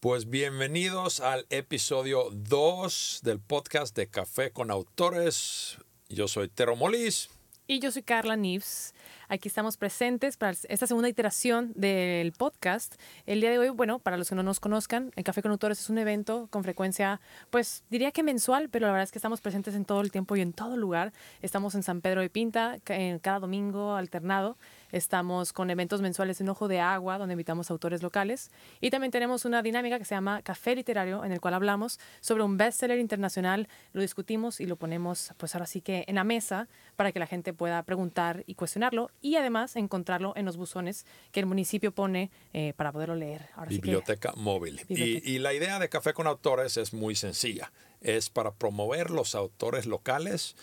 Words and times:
Pues 0.00 0.28
bienvenidos 0.28 1.20
al 1.20 1.46
episodio 1.48 2.28
2 2.30 3.20
del 3.22 3.40
podcast 3.40 3.96
de 3.96 4.08
Café 4.08 4.50
con 4.50 4.70
Autores. 4.70 5.78
Yo 6.10 6.28
soy 6.28 6.48
Tero 6.48 6.76
Molis. 6.76 7.30
Y 7.66 7.78
yo 7.78 7.90
soy 7.90 8.02
Carla 8.02 8.36
Nives. 8.36 8.92
Aquí 9.28 9.48
estamos 9.48 9.78
presentes 9.78 10.36
para 10.36 10.54
esta 10.68 10.86
segunda 10.86 11.08
iteración 11.08 11.72
del 11.74 12.32
podcast. 12.32 12.96
El 13.24 13.40
día 13.40 13.50
de 13.50 13.58
hoy, 13.58 13.70
bueno, 13.70 13.98
para 13.98 14.18
los 14.18 14.28
que 14.28 14.34
no 14.34 14.42
nos 14.42 14.60
conozcan, 14.60 15.12
el 15.16 15.24
Café 15.24 15.40
con 15.40 15.50
Autores 15.50 15.80
es 15.80 15.88
un 15.88 15.96
evento 15.96 16.46
con 16.50 16.62
frecuencia, 16.62 17.22
pues 17.48 17.82
diría 17.88 18.12
que 18.12 18.22
mensual, 18.22 18.68
pero 18.68 18.86
la 18.86 18.92
verdad 18.92 19.04
es 19.04 19.12
que 19.12 19.18
estamos 19.18 19.40
presentes 19.40 19.74
en 19.74 19.86
todo 19.86 20.02
el 20.02 20.12
tiempo 20.12 20.36
y 20.36 20.42
en 20.42 20.52
todo 20.52 20.76
lugar. 20.76 21.14
Estamos 21.40 21.74
en 21.74 21.82
San 21.82 22.02
Pedro 22.02 22.20
de 22.20 22.28
Pinta, 22.28 22.76
cada 22.84 23.38
domingo 23.38 23.94
alternado. 23.94 24.58
Estamos 24.94 25.52
con 25.52 25.70
eventos 25.70 26.00
mensuales 26.02 26.40
en 26.40 26.48
Ojo 26.48 26.68
de 26.68 26.78
Agua, 26.78 27.18
donde 27.18 27.32
invitamos 27.32 27.68
autores 27.68 28.00
locales. 28.00 28.52
Y 28.80 28.90
también 28.90 29.10
tenemos 29.10 29.44
una 29.44 29.60
dinámica 29.60 29.98
que 29.98 30.04
se 30.04 30.14
llama 30.14 30.40
Café 30.42 30.76
Literario, 30.76 31.24
en 31.24 31.32
el 31.32 31.40
cual 31.40 31.54
hablamos 31.54 31.98
sobre 32.20 32.44
un 32.44 32.56
bestseller 32.56 33.00
internacional, 33.00 33.66
lo 33.92 34.02
discutimos 34.02 34.60
y 34.60 34.66
lo 34.66 34.76
ponemos, 34.76 35.32
pues 35.36 35.56
ahora 35.56 35.66
sí 35.66 35.80
que 35.80 36.04
en 36.06 36.14
la 36.14 36.22
mesa 36.22 36.68
para 36.94 37.10
que 37.10 37.18
la 37.18 37.26
gente 37.26 37.52
pueda 37.52 37.82
preguntar 37.82 38.44
y 38.46 38.54
cuestionarlo 38.54 39.10
y 39.20 39.34
además 39.34 39.74
encontrarlo 39.74 40.32
en 40.36 40.44
los 40.44 40.56
buzones 40.56 41.06
que 41.32 41.40
el 41.40 41.46
municipio 41.46 41.90
pone 41.90 42.30
eh, 42.52 42.72
para 42.76 42.92
poderlo 42.92 43.16
leer. 43.16 43.48
Biblioteca 43.66 44.32
móvil. 44.36 44.80
Y, 44.88 45.28
y 45.28 45.40
la 45.40 45.52
idea 45.54 45.80
de 45.80 45.88
Café 45.88 46.12
con 46.12 46.28
Autores 46.28 46.76
es 46.76 46.94
muy 46.94 47.16
sencilla. 47.16 47.72
Es 48.00 48.30
para 48.30 48.52
promover 48.52 49.10
los 49.10 49.34
autores 49.34 49.86
locales 49.86 50.54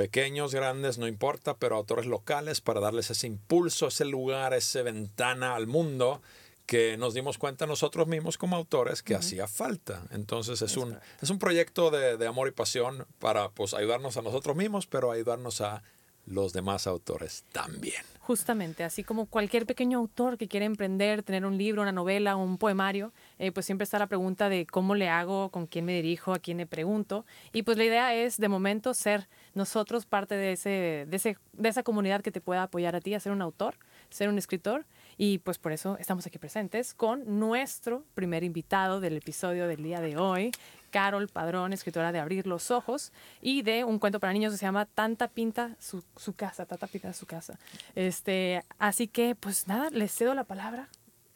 pequeños, 0.00 0.54
grandes, 0.54 0.96
no 0.96 1.06
importa, 1.06 1.58
pero 1.58 1.76
autores 1.76 2.06
locales 2.06 2.62
para 2.62 2.80
darles 2.80 3.10
ese 3.10 3.26
impulso, 3.26 3.88
ese 3.88 4.06
lugar, 4.06 4.54
esa 4.54 4.80
ventana 4.80 5.54
al 5.54 5.66
mundo 5.66 6.22
que 6.64 6.96
nos 6.96 7.12
dimos 7.12 7.36
cuenta 7.36 7.66
nosotros 7.66 8.08
mismos 8.08 8.38
como 8.38 8.56
autores 8.56 9.02
que 9.02 9.14
hacía 9.14 9.46
falta. 9.46 10.04
Entonces 10.10 10.62
es 10.62 10.78
un, 10.78 10.96
es 11.20 11.28
un 11.28 11.38
proyecto 11.38 11.90
de, 11.90 12.16
de, 12.16 12.26
amor 12.26 12.48
y 12.48 12.52
pasión 12.52 13.04
para 13.18 13.50
pues, 13.50 13.74
ayudarnos 13.74 14.16
a 14.16 14.22
nosotros 14.22 14.56
mismos, 14.56 14.86
pero 14.86 15.10
ayudarnos 15.10 15.60
a 15.60 15.82
los 16.24 16.54
demás 16.54 16.86
autores 16.86 17.44
también. 17.52 18.02
Justamente, 18.20 18.84
así 18.84 19.04
como 19.04 19.26
cualquier 19.26 19.66
pequeño 19.66 19.98
autor 19.98 20.38
que 20.38 20.48
quiere 20.48 20.64
emprender, 20.64 21.22
tener 21.22 21.44
un 21.44 21.58
libro, 21.58 21.82
una 21.82 21.92
novela, 21.92 22.36
un 22.36 22.56
poemario, 22.56 23.12
eh, 23.38 23.52
pues 23.52 23.66
siempre 23.66 23.82
está 23.82 23.98
la 23.98 24.06
pregunta 24.06 24.48
de 24.48 24.66
cómo 24.66 24.94
le 24.94 25.10
hago, 25.10 25.50
con 25.50 25.66
quién 25.66 25.84
me 25.84 25.94
dirijo, 25.94 26.32
a 26.32 26.38
quién 26.38 26.56
le 26.56 26.66
pregunto. 26.66 27.26
Y 27.52 27.64
pues 27.64 27.76
la 27.76 27.84
idea 27.84 28.14
es, 28.14 28.38
de 28.38 28.48
momento, 28.48 28.94
ser 28.94 29.28
nosotros 29.54 30.06
parte 30.06 30.34
de, 30.36 30.52
ese, 30.52 31.06
de, 31.08 31.16
ese, 31.16 31.36
de 31.52 31.68
esa 31.68 31.82
comunidad 31.82 32.22
que 32.22 32.30
te 32.30 32.40
pueda 32.40 32.64
apoyar 32.64 32.96
a 32.96 33.00
ti 33.00 33.14
a 33.14 33.20
ser 33.20 33.32
un 33.32 33.42
autor, 33.42 33.76
ser 34.10 34.28
un 34.28 34.38
escritor. 34.38 34.86
Y 35.16 35.38
pues 35.38 35.58
por 35.58 35.72
eso 35.72 35.96
estamos 35.98 36.26
aquí 36.26 36.38
presentes 36.38 36.94
con 36.94 37.38
nuestro 37.38 38.04
primer 38.14 38.42
invitado 38.42 39.00
del 39.00 39.16
episodio 39.16 39.68
del 39.68 39.82
día 39.82 40.00
de 40.00 40.16
hoy, 40.16 40.50
Carol 40.90 41.28
Padrón, 41.28 41.72
escritora 41.72 42.10
de 42.10 42.18
Abrir 42.18 42.46
los 42.46 42.70
Ojos, 42.70 43.12
y 43.40 43.62
de 43.62 43.84
un 43.84 43.98
cuento 43.98 44.18
para 44.18 44.32
niños 44.32 44.52
que 44.52 44.58
se 44.58 44.66
llama 44.66 44.86
Tanta 44.86 45.28
Pinta 45.28 45.76
su, 45.78 46.02
su 46.16 46.32
casa, 46.32 46.66
Tanta 46.66 46.86
Pinta 46.86 47.12
su 47.12 47.26
casa. 47.26 47.58
Este, 47.94 48.64
así 48.78 49.08
que, 49.08 49.34
pues 49.34 49.68
nada, 49.68 49.90
les 49.90 50.12
cedo 50.12 50.34
la 50.34 50.44
palabra. 50.44 50.88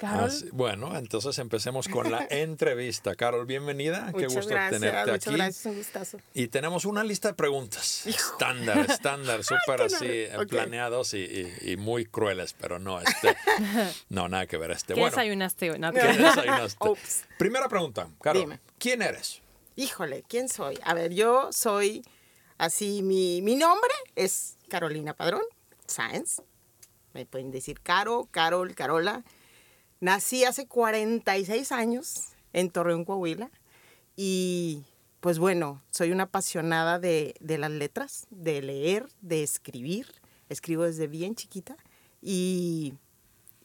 Carol. 0.04 0.30
bueno, 0.52 0.96
entonces 0.96 1.38
empecemos 1.38 1.88
con 1.88 2.10
la 2.10 2.26
entrevista. 2.30 3.14
Carol, 3.14 3.46
bienvenida. 3.46 4.12
Qué 4.16 4.26
gusto 4.26 4.48
tenerte 4.48 5.12
muchas 5.12 5.26
aquí. 5.26 5.36
Gracias, 5.36 5.66
un 5.66 5.76
gustazo. 5.76 6.18
Y 6.34 6.48
tenemos 6.48 6.84
una 6.84 7.02
lista 7.02 7.28
de 7.28 7.34
preguntas. 7.34 8.06
Estándar, 8.06 8.90
estándar, 8.90 9.42
súper 9.44 9.82
así, 9.82 10.06
eh, 10.06 10.32
planeados 10.48 11.14
y, 11.14 11.48
y, 11.62 11.76
muy 11.76 12.04
crueles, 12.04 12.52
pero 12.52 12.78
no, 12.78 13.00
este, 13.00 13.36
no, 14.10 14.28
nada 14.28 14.46
que 14.46 14.58
ver. 14.58 14.72
Este, 14.72 14.94
¿Qué 14.94 15.00
bueno, 15.00 15.16
desayunaste 15.16 15.70
hoy? 15.70 15.80
¿Qué 15.80 16.00
desayunaste? 16.00 16.78
Primera 17.38 17.68
pregunta, 17.68 18.06
Carol. 18.20 18.42
Dime. 18.42 18.60
¿Quién 18.78 19.00
eres? 19.00 19.40
Híjole, 19.76 20.22
¿quién 20.28 20.48
soy? 20.48 20.78
A 20.84 20.94
ver, 20.94 21.14
yo 21.14 21.50
soy 21.50 22.04
así, 22.58 23.02
mi, 23.02 23.40
mi 23.42 23.56
nombre 23.56 23.92
es 24.14 24.56
Carolina 24.68 25.14
Padrón 25.14 25.42
Sáenz. 25.86 26.42
Me 27.14 27.26
pueden 27.26 27.50
decir 27.50 27.80
Caro, 27.80 28.28
Carol, 28.30 28.74
Carola. 28.74 29.24
Nací 30.00 30.44
hace 30.44 30.66
46 30.66 31.72
años 31.72 32.28
en 32.52 32.70
Torreón, 32.70 33.04
Coahuila. 33.04 33.50
Y 34.16 34.84
pues 35.20 35.38
bueno, 35.38 35.82
soy 35.90 36.12
una 36.12 36.24
apasionada 36.24 36.98
de, 36.98 37.34
de 37.40 37.58
las 37.58 37.70
letras, 37.70 38.26
de 38.30 38.62
leer, 38.62 39.08
de 39.20 39.42
escribir. 39.42 40.06
Escribo 40.48 40.84
desde 40.84 41.06
bien 41.06 41.34
chiquita. 41.34 41.76
Y, 42.20 42.94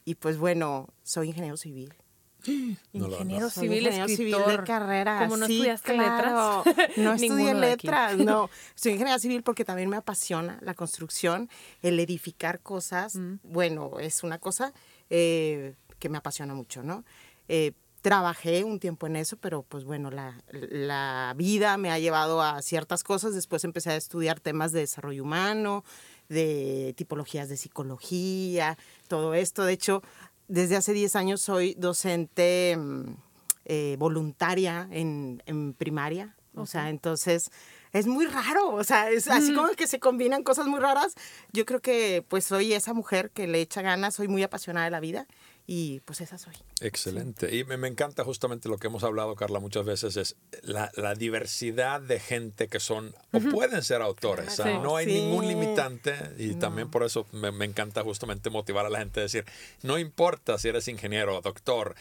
y 0.04 0.14
pues 0.16 0.38
bueno, 0.38 0.88
soy 1.02 1.28
ingeniero 1.28 1.56
civil. 1.56 1.94
Ingeniero 2.92 3.50
civil, 3.50 3.86
escritor. 3.86 4.46
de 4.60 4.64
carrera. 4.64 5.20
Como 5.20 5.36
no 5.36 5.46
estudiaste 5.46 5.92
letras. 5.92 6.64
No 6.96 7.12
estudié 7.12 7.54
letras, 7.54 8.16
no. 8.16 8.50
Soy 8.74 8.92
ingeniera 8.92 9.18
civil 9.18 9.42
porque 9.42 9.64
también 9.64 9.88
me 9.88 9.96
apasiona 9.96 10.58
la 10.62 10.74
construcción, 10.74 11.48
el 11.82 12.00
edificar 12.00 12.60
cosas. 12.60 13.16
Mm. 13.16 13.40
Bueno, 13.42 13.98
es 14.00 14.22
una 14.22 14.38
cosa 14.38 14.72
eh, 15.10 15.74
que 16.00 16.08
me 16.08 16.18
apasiona 16.18 16.54
mucho, 16.54 16.82
¿no? 16.82 17.04
Eh, 17.46 17.72
trabajé 18.02 18.64
un 18.64 18.80
tiempo 18.80 19.06
en 19.06 19.16
eso, 19.16 19.36
pero 19.36 19.62
pues 19.62 19.84
bueno, 19.84 20.10
la, 20.10 20.42
la, 20.50 21.34
vida 21.36 21.76
me 21.76 21.90
ha 21.90 21.98
llevado 21.98 22.42
a 22.42 22.62
ciertas 22.62 23.04
cosas. 23.04 23.34
Después 23.34 23.64
empecé 23.64 23.90
a 23.90 23.96
estudiar 23.96 24.40
temas 24.40 24.72
de 24.72 24.80
desarrollo 24.80 25.22
humano, 25.22 25.84
de 26.28 26.94
tipologías 26.96 27.48
de 27.48 27.56
psicología, 27.56 28.78
todo 29.08 29.34
esto. 29.34 29.64
De 29.64 29.74
hecho, 29.74 30.02
desde 30.48 30.76
hace 30.76 30.92
10 30.92 31.16
años 31.16 31.42
soy 31.42 31.74
docente 31.74 32.76
mm, 32.76 33.04
eh, 33.66 33.96
voluntaria 33.98 34.88
en, 34.90 35.42
en 35.46 35.74
primaria. 35.74 36.34
O 36.54 36.66
sea, 36.66 36.90
entonces 36.90 37.50
es 37.92 38.06
muy 38.06 38.26
raro, 38.26 38.74
o 38.74 38.82
sea, 38.82 39.10
es 39.10 39.28
así 39.28 39.54
como 39.54 39.68
que 39.70 39.86
se 39.86 40.00
combinan 40.00 40.42
cosas 40.42 40.66
muy 40.66 40.80
raras. 40.80 41.14
Yo 41.52 41.64
creo 41.64 41.80
que 41.80 42.24
pues 42.28 42.44
soy 42.44 42.72
esa 42.72 42.92
mujer 42.92 43.30
que 43.30 43.46
le 43.46 43.60
echa 43.60 43.82
ganas, 43.82 44.14
soy 44.14 44.26
muy 44.26 44.42
apasionada 44.42 44.86
de 44.86 44.90
la 44.90 45.00
vida 45.00 45.26
y 45.72 46.00
pues 46.00 46.20
esa 46.20 46.36
soy. 46.36 46.54
Excelente. 46.80 47.54
Y 47.54 47.62
me, 47.62 47.76
me, 47.76 47.86
encanta 47.86 48.24
justamente 48.24 48.68
lo 48.68 48.76
que 48.78 48.88
hemos 48.88 49.04
hablado, 49.04 49.36
Carla, 49.36 49.60
muchas 49.60 49.84
veces, 49.84 50.16
es 50.16 50.34
la, 50.62 50.90
la 50.96 51.14
diversidad 51.14 52.00
de 52.00 52.18
gente 52.18 52.66
que 52.66 52.80
son 52.80 53.14
o 53.30 53.38
pueden 53.38 53.84
ser 53.84 54.02
autores. 54.02 54.54
Sí, 54.54 54.64
no 54.64 54.96
hay 54.96 55.06
ningún 55.06 55.46
limitante 55.46 56.16
y 56.38 56.54
también 56.54 56.90
por 56.90 57.04
eso 57.04 57.24
me, 57.30 57.52
me, 57.52 57.66
encanta 57.66 58.02
justamente 58.02 58.50
motivar 58.50 58.84
a 58.84 58.90
la 58.90 58.98
gente 58.98 59.20
a 59.20 59.22
decir, 59.22 59.44
no 59.84 59.96
importa 59.96 60.58
si 60.58 60.66
eres 60.66 60.88
ingeniero, 60.88 61.40
doctor, 61.40 61.94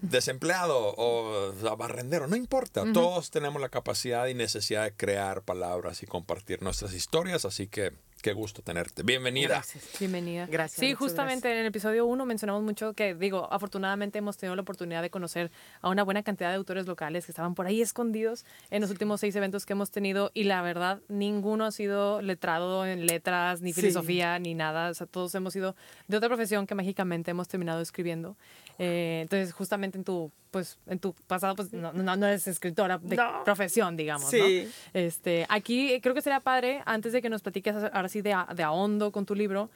desempleado 0.00 0.94
o 0.96 1.52
barrendero, 1.76 2.26
no 2.26 2.36
importa. 2.36 2.90
Todos 2.94 3.30
tenemos 3.30 3.60
la 3.60 3.68
capacidad 3.68 4.28
y 4.28 4.34
necesidad 4.34 4.84
de 4.84 4.94
crear 4.94 5.42
palabras 5.42 6.02
y 6.02 6.06
compartir 6.06 6.62
nuestras 6.62 6.94
historias, 6.94 7.44
así 7.44 7.66
que 7.66 7.92
Qué 8.22 8.34
gusto 8.34 8.60
tenerte. 8.60 9.02
Bienvenida. 9.02 9.48
Gracias. 9.48 9.98
Bienvenida. 9.98 10.46
Gracias. 10.46 10.78
Sí, 10.78 10.92
justamente 10.92 11.48
gracias. 11.48 11.52
en 11.52 11.60
el 11.60 11.66
episodio 11.66 12.04
1 12.04 12.26
mencionamos 12.26 12.62
mucho 12.62 12.92
que, 12.92 13.14
digo, 13.14 13.50
afortunadamente 13.50 14.18
hemos 14.18 14.36
tenido 14.36 14.54
la 14.56 14.62
oportunidad 14.62 15.00
de 15.00 15.08
conocer 15.08 15.50
a 15.80 15.88
una 15.88 16.02
buena 16.02 16.22
cantidad 16.22 16.50
de 16.50 16.56
autores 16.56 16.86
locales 16.86 17.24
que 17.24 17.32
estaban 17.32 17.54
por 17.54 17.66
ahí 17.66 17.80
escondidos 17.80 18.44
en 18.70 18.82
los 18.82 18.90
últimos 18.90 19.20
seis 19.20 19.34
eventos 19.36 19.64
que 19.64 19.72
hemos 19.72 19.90
tenido 19.90 20.30
y 20.34 20.44
la 20.44 20.60
verdad, 20.60 21.00
ninguno 21.08 21.64
ha 21.64 21.70
sido 21.72 22.20
letrado 22.20 22.84
en 22.84 23.06
letras, 23.06 23.62
ni 23.62 23.72
filosofía, 23.72 24.36
sí. 24.36 24.42
ni 24.42 24.54
nada. 24.54 24.90
O 24.90 24.94
sea, 24.94 25.06
todos 25.06 25.34
hemos 25.34 25.54
sido 25.54 25.74
de 26.06 26.16
otra 26.18 26.28
profesión 26.28 26.66
que 26.66 26.74
mágicamente 26.74 27.30
hemos 27.30 27.48
terminado 27.48 27.80
escribiendo. 27.80 28.36
Eh, 28.82 29.20
entonces, 29.20 29.52
justamente 29.52 29.98
en 29.98 30.04
tu, 30.04 30.32
pues, 30.50 30.78
en 30.86 30.98
tu 30.98 31.12
pasado, 31.26 31.54
pues, 31.54 31.70
no, 31.74 31.92
no, 31.92 32.16
no 32.16 32.26
eres 32.26 32.46
escritora 32.46 32.96
de 32.96 33.14
no. 33.14 33.44
profesión, 33.44 33.94
digamos, 33.94 34.30
sí. 34.30 34.64
¿no? 34.64 34.98
Este, 34.98 35.44
aquí 35.50 36.00
creo 36.00 36.14
que 36.14 36.22
sería 36.22 36.40
padre, 36.40 36.82
antes 36.86 37.12
de 37.12 37.20
que 37.20 37.28
nos 37.28 37.42
platiques 37.42 37.74
ahora 37.92 38.08
sí 38.08 38.22
de, 38.22 38.34
de 38.54 38.62
a 38.62 38.72
hondo 38.72 39.12
con 39.12 39.26
tu 39.26 39.34
libro, 39.34 39.70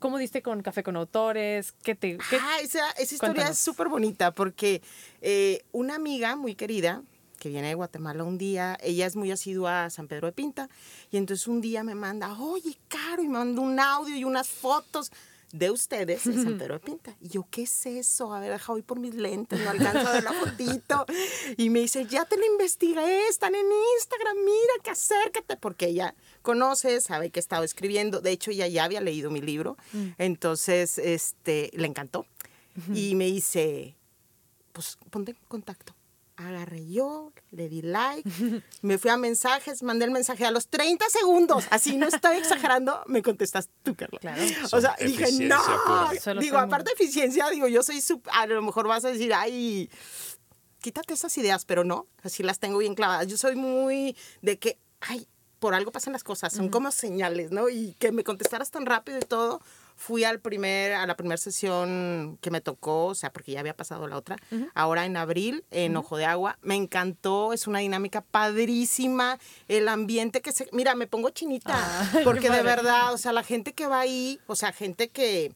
¿Cómo 0.00 0.18
diste 0.18 0.42
con 0.42 0.62
Café 0.62 0.84
con 0.84 0.94
Autores? 0.94 1.72
¿Qué 1.82 1.96
te, 1.96 2.18
qué? 2.30 2.36
Ah, 2.40 2.58
esa, 2.62 2.88
esa 2.92 3.14
historia 3.14 3.34
Cuéntanos. 3.34 3.50
es 3.50 3.58
súper 3.58 3.88
bonita 3.88 4.30
porque 4.30 4.80
eh, 5.22 5.64
una 5.72 5.96
amiga 5.96 6.36
muy 6.36 6.54
querida 6.54 7.02
que 7.40 7.48
viene 7.48 7.68
de 7.68 7.74
Guatemala 7.74 8.22
un 8.22 8.38
día, 8.38 8.76
ella 8.80 9.06
es 9.06 9.16
muy 9.16 9.32
asidua 9.32 9.86
a 9.86 9.90
San 9.90 10.08
Pedro 10.08 10.26
de 10.26 10.32
Pinta, 10.32 10.68
y 11.10 11.16
entonces 11.16 11.46
un 11.46 11.60
día 11.60 11.84
me 11.84 11.94
manda, 11.94 12.32
oye, 12.38 12.78
Caro, 12.88 13.22
y 13.22 13.28
me 13.28 13.38
manda 13.38 13.60
un 13.60 13.78
audio 13.78 14.16
y 14.16 14.24
unas 14.24 14.48
fotos 14.48 15.10
de 15.52 15.70
ustedes 15.70 16.26
en 16.26 16.42
San 16.42 16.58
Pedro 16.58 16.74
de 16.74 16.80
Pinta. 16.80 17.16
Y 17.20 17.28
yo, 17.28 17.46
¿qué 17.50 17.62
es 17.62 17.86
eso? 17.86 18.34
A 18.34 18.40
ver, 18.40 18.52
deja 18.52 18.72
voy 18.72 18.82
por 18.82 18.98
mis 18.98 19.14
lentes, 19.14 19.58
no 19.60 19.70
alcanzo 19.70 20.08
a 20.08 20.12
ver 20.12 20.24
la 20.24 20.32
fotito. 20.32 21.06
Y 21.56 21.70
me 21.70 21.80
dice, 21.80 22.06
ya 22.06 22.24
te 22.24 22.36
lo 22.36 22.44
investigué, 22.44 23.28
están 23.28 23.54
en 23.54 23.66
Instagram, 23.96 24.36
mira, 24.44 24.72
que 24.82 24.90
acércate, 24.90 25.56
porque 25.56 25.86
ella 25.86 26.14
conoce, 26.42 27.00
sabe 27.00 27.30
que 27.30 27.38
he 27.38 27.42
estado 27.42 27.64
escribiendo. 27.64 28.20
De 28.20 28.30
hecho, 28.30 28.50
ella 28.50 28.66
ya 28.66 28.84
había 28.84 29.00
leído 29.00 29.30
mi 29.30 29.40
libro, 29.40 29.76
mm. 29.92 30.08
entonces 30.18 30.98
este, 30.98 31.70
le 31.74 31.86
encantó. 31.86 32.26
Y 32.94 33.16
me 33.16 33.24
dice, 33.24 33.96
pues 34.72 34.98
ponte 35.10 35.32
en 35.32 35.38
contacto. 35.48 35.97
Agarré 36.46 36.86
yo, 36.88 37.32
le 37.50 37.68
di 37.68 37.82
like, 37.82 38.28
me 38.82 38.98
fui 38.98 39.10
a 39.10 39.16
mensajes, 39.16 39.82
mandé 39.82 40.04
el 40.04 40.10
mensaje 40.10 40.44
a 40.44 40.50
los 40.50 40.68
30 40.68 41.04
segundos, 41.10 41.66
así 41.70 41.96
no 41.96 42.06
estoy 42.06 42.36
exagerando, 42.38 43.02
me 43.06 43.22
contestas 43.22 43.68
tú, 43.82 43.94
Carla. 43.94 44.20
Claro. 44.20 44.42
O 44.72 44.80
sea, 44.80 44.96
dije, 45.00 45.32
no, 45.32 45.60
digo, 46.40 46.58
aparte 46.58 46.90
de 46.90 47.04
eficiencia, 47.04 47.48
digo, 47.50 47.66
yo 47.66 47.82
soy, 47.82 48.02
a 48.32 48.46
lo 48.46 48.62
mejor 48.62 48.86
vas 48.86 49.04
a 49.04 49.10
decir, 49.10 49.34
ay, 49.34 49.90
quítate 50.80 51.14
esas 51.14 51.36
ideas, 51.38 51.64
pero 51.64 51.84
no, 51.84 52.06
así 52.22 52.42
las 52.42 52.58
tengo 52.58 52.78
bien 52.78 52.94
clavadas. 52.94 53.26
Yo 53.26 53.36
soy 53.36 53.56
muy 53.56 54.16
de 54.42 54.58
que, 54.58 54.78
ay, 55.00 55.26
por 55.58 55.74
algo 55.74 55.90
pasan 55.90 56.12
las 56.12 56.22
cosas, 56.22 56.52
son 56.52 56.68
como 56.68 56.92
señales, 56.92 57.50
¿no? 57.50 57.68
Y 57.68 57.94
que 57.98 58.12
me 58.12 58.22
contestaras 58.22 58.70
tan 58.70 58.86
rápido 58.86 59.18
y 59.18 59.22
todo, 59.22 59.60
Fui 59.98 60.22
al 60.22 60.38
primer, 60.38 60.92
a 60.92 61.06
la 61.06 61.16
primera 61.16 61.36
sesión 61.36 62.38
que 62.40 62.52
me 62.52 62.60
tocó, 62.60 63.06
o 63.06 63.14
sea, 63.16 63.32
porque 63.32 63.52
ya 63.52 63.60
había 63.60 63.76
pasado 63.76 64.06
la 64.06 64.16
otra, 64.16 64.36
ahora 64.74 65.04
en 65.04 65.16
abril, 65.16 65.64
en 65.72 65.96
Ojo 65.96 66.16
de 66.16 66.24
Agua. 66.24 66.56
Me 66.62 66.76
encantó, 66.76 67.52
es 67.52 67.66
una 67.66 67.80
dinámica 67.80 68.20
padrísima, 68.20 69.38
el 69.66 69.88
ambiente 69.88 70.40
que 70.40 70.52
se... 70.52 70.68
Mira, 70.72 70.94
me 70.94 71.08
pongo 71.08 71.30
chinita, 71.30 71.74
ah, 71.76 72.20
porque 72.24 72.48
de 72.48 72.62
verdad, 72.62 73.12
o 73.12 73.18
sea, 73.18 73.32
la 73.32 73.42
gente 73.42 73.72
que 73.72 73.88
va 73.88 73.98
ahí, 73.98 74.40
o 74.46 74.54
sea, 74.54 74.72
gente 74.72 75.08
que 75.08 75.52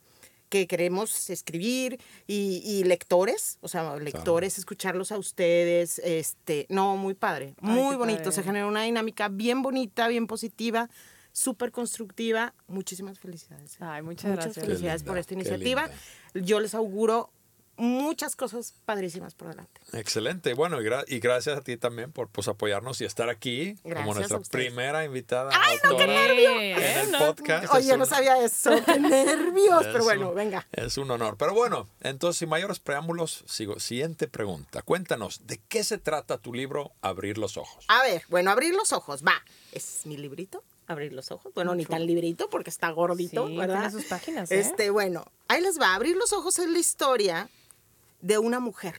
que 0.52 0.66
queremos 0.66 1.30
escribir 1.30 1.98
y, 2.26 2.84
lectores, 2.84 3.56
o 3.62 3.68
sea, 3.68 3.96
lectores, 3.96 4.58
escucharlos 4.58 5.10
a 5.10 5.16
ustedes, 5.16 5.98
este, 6.00 6.66
no, 6.68 6.98
muy 6.98 7.14
padre, 7.14 7.54
muy 7.62 7.96
bonito, 7.96 8.30
se 8.32 8.42
genera 8.42 8.66
una 8.66 8.82
dinámica 8.82 9.28
bien 9.28 9.62
bonita, 9.62 10.08
bien 10.08 10.26
positiva, 10.26 10.90
súper 11.32 11.73
constructiva. 11.73 12.55
Muchísimas 12.69 13.19
felicidades. 13.19 13.76
Ay, 13.81 14.02
muchas, 14.02 14.31
muchas 14.31 14.55
felicidades 14.55 15.02
por 15.02 15.19
esta 15.19 15.34
iniciativa. 15.34 15.90
Yo 16.34 16.61
les 16.61 16.75
auguro 16.75 17.31
muchas 17.76 18.37
cosas 18.37 18.75
padrísimas 18.84 19.34
por 19.34 19.49
delante. 19.49 19.81
Excelente. 19.93 20.55
Bueno, 20.55 20.79
y, 21.06 21.19
gracias 21.19 21.58
a 21.58 21.62
ti 21.62 21.76
también 21.76 22.12
por 22.12 22.29
pues, 22.29 22.49
apoyarnos 22.49 23.00
y 23.00 23.05
estar 23.05 23.29
aquí 23.29 23.76
como 23.82 24.14
nuestra 24.14 24.40
primera 24.40 25.05
invitada 25.05 25.50
¡Ay, 25.52 25.79
no, 25.84 25.96
qué 25.96 26.06
nervio! 26.06 26.61
en 26.61 27.14
el 27.14 27.19
podcast. 27.19 27.75
Oye, 27.75 27.96
no 27.96 28.06
sabía 28.06 28.43
eso. 28.44 28.70
¡Qué 28.87 29.00
nervios! 29.00 29.85
Pero 29.85 30.05
bueno, 30.05 30.32
venga. 30.32 30.67
Es 30.73 30.99
un 30.99 31.11
honor. 31.11 31.37
Pero 31.38 31.55
bueno, 31.55 31.88
entonces, 32.00 32.38
sin 32.38 32.49
mayores 32.49 32.78
preámbulos, 32.78 33.44
sigo. 33.46 33.81
Siguiente 33.81 34.28
pregunta. 34.28 34.82
Cuéntanos, 34.82 35.46
¿de 35.46 35.61
qué 35.69 35.82
se 35.82 35.99
trata 35.99 36.38
tu 36.38 36.52
libro 36.52 36.93
Abrir 37.00 37.38
los 37.38 37.56
Ojos? 37.56 37.85
A 37.88 38.02
ver, 38.02 38.23
bueno, 38.28 38.50
Abrir 38.50 38.75
los 38.75 38.93
Ojos, 38.93 39.25
va. 39.25 39.43
Es 39.73 40.06
mi 40.06 40.17
librito 40.17 40.62
abrir 40.87 41.12
los 41.12 41.31
ojos. 41.31 41.52
Bueno, 41.55 41.75
ni 41.75 41.84
tan 41.84 42.06
librito 42.06 42.49
porque 42.50 42.70
está 42.70 42.90
gordito, 42.90 43.46
¿verdad? 43.55 43.90
sus 43.90 44.05
páginas. 44.05 44.50
¿eh? 44.50 44.61
Este, 44.61 44.90
bueno, 44.90 45.25
ahí 45.49 45.61
les 45.61 45.81
va. 45.81 45.94
Abrir 45.94 46.17
los 46.17 46.32
ojos 46.32 46.58
es 46.58 46.69
la 46.69 46.79
historia 46.79 47.49
de 48.20 48.38
una 48.38 48.61
mujer. 48.61 48.94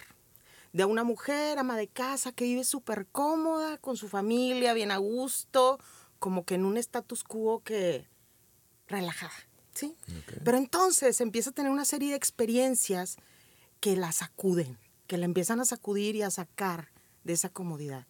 De 0.72 0.86
una 0.86 1.04
mujer 1.04 1.60
ama 1.60 1.78
de 1.78 1.88
casa 1.88 2.32
que 2.32 2.46
vive 2.46 2.64
súper 2.64 3.06
cómoda 3.12 3.78
con 3.78 3.96
su 3.96 4.10
familia, 4.10 4.74
bien 4.74 4.92
a 4.92 4.98
gusto, 4.98 5.80
como 6.20 6.46
que 6.46 6.56
en 6.56 6.66
un 6.66 6.78
status 6.78 7.24
quo 7.24 7.62
que 7.64 8.08
relajada, 8.88 9.34
¿sí? 9.74 9.96
Pero 10.44 10.58
entonces 10.58 11.22
empieza 11.22 11.52
a 11.52 11.54
tener 11.54 11.72
una 11.72 11.86
serie 11.86 12.12
de 12.12 12.16
experiencias 12.16 13.18
que 13.80 13.96
la 13.96 14.12
sacuden, 14.12 14.78
que 15.06 15.18
la 15.18 15.26
empiezan 15.26 15.60
a 15.60 15.66
sacudir 15.66 16.16
y 16.16 16.24
a 16.24 16.32
sacar 16.32 16.90
de 17.24 17.34
esa 17.34 17.50
comodidad. 17.50 18.08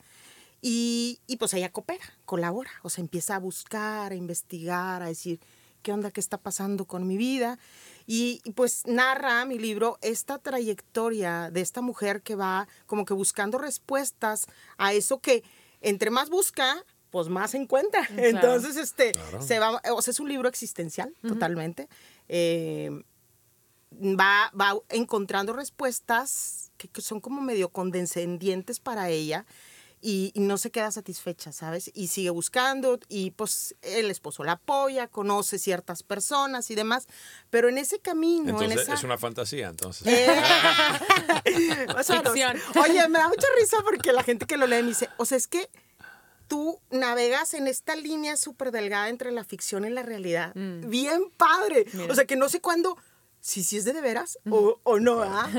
Y, 0.65 1.19
pues 1.39 1.53
ella 1.55 1.73
coopera, 1.73 2.05
colabora, 2.23 2.71
o 2.83 2.89
sea, 2.89 3.01
empieza 3.01 3.35
a 3.35 3.39
buscar, 3.39 4.13
a 4.13 4.15
investigar, 4.15 5.03
a 5.03 5.07
decir, 5.07 5.41
¿qué 5.81 5.91
onda, 5.91 6.09
qué 6.09 6.21
está 6.21 6.37
pasando 6.37 6.85
con 6.85 7.05
mi 7.05 7.17
vida? 7.17 7.59
Y, 8.07 8.41
pues 8.55 8.83
narra 8.87 9.43
mi 9.43 9.59
libro 9.59 9.97
esta 10.01 10.39
trayectoria 10.39 11.51
de 11.51 11.59
esta 11.59 11.81
mujer 11.81 12.21
que 12.21 12.35
va 12.35 12.69
como 12.85 13.03
que 13.03 13.13
buscando 13.13 13.57
respuestas 13.57 14.47
a 14.77 14.93
eso 14.93 15.19
que 15.19 15.43
entre 15.81 16.11
más 16.11 16.29
busca, 16.29 16.85
pues 17.09 17.27
más 17.27 17.55
encuentra. 17.55 18.07
Entonces, 18.15 18.77
este, 18.77 19.11
se 19.41 19.59
va, 19.59 19.81
o 19.91 20.01
sea, 20.01 20.11
es 20.11 20.21
un 20.21 20.29
libro 20.29 20.47
existencial, 20.47 21.13
totalmente. 21.27 21.89
Eh, 22.29 23.03
va, 23.91 24.49
va 24.57 24.79
encontrando 24.87 25.51
respuestas 25.51 26.71
que, 26.77 26.87
que, 26.87 27.01
son 27.01 27.19
como 27.19 27.41
medio 27.41 27.67
condescendientes 27.67 28.79
para 28.79 29.09
ella 29.09 29.45
y, 30.03 30.33
no 30.35 30.57
se 30.57 30.69
queda 30.69 30.91
satisfecha, 30.91 31.53
¿sabes? 31.53 31.89
Y 31.93 32.07
sigue 32.07 32.29
buscando 32.29 32.99
y 33.07 33.31
pues 33.31 33.75
el 33.81 34.11
esposo 34.11 34.43
la 34.43 34.53
apoya, 34.53 35.07
conoce 35.07 35.57
ciertas 35.57 36.03
personas 36.03 36.69
y 36.69 36.75
demás, 36.75 37.07
pero 37.49 37.69
en 37.69 37.77
ese 37.77 37.99
camino... 37.99 38.49
Entonces 38.49 38.89
es 38.89 39.03
una 39.03 39.17
fantasía, 39.17 39.69
entonces. 39.69 40.05
Eh, 40.05 40.27
oye, 42.83 43.07
me 43.07 43.19
da 43.19 43.29
mucha 43.29 43.47
risa 43.57 43.77
porque 43.83 44.11
la 44.11 44.23
gente 44.23 44.45
que 44.45 44.57
lo 44.57 44.67
lee 44.67 44.81
me 44.81 44.89
dice, 44.89 45.09
o 45.17 45.25
sea, 45.25 45.37
es 45.37 45.47
que 45.47 45.69
tú 46.49 46.79
navegas 46.91 47.53
en 47.53 47.67
esta 47.67 47.95
línea 47.95 48.35
súper 48.35 48.71
delgada 48.71 49.07
entre 49.07 49.31
la 49.31 49.45
ficción 49.45 49.85
y 49.85 49.89
la 49.89 50.03
realidad. 50.03 50.53
Mm. 50.53 50.89
Bien 50.89 51.31
padre. 51.37 51.85
O 52.09 52.15
sea, 52.15 52.25
que 52.25 52.35
no 52.35 52.49
sé 52.49 52.59
cuándo, 52.59 52.97
si, 53.39 53.63
si 53.63 53.77
es 53.77 53.85
de 53.85 53.93
de 53.93 54.01
veras 54.01 54.37
o, 54.49 54.79
o 54.83 54.99
no, 54.99 55.21
¿ah? 55.23 55.49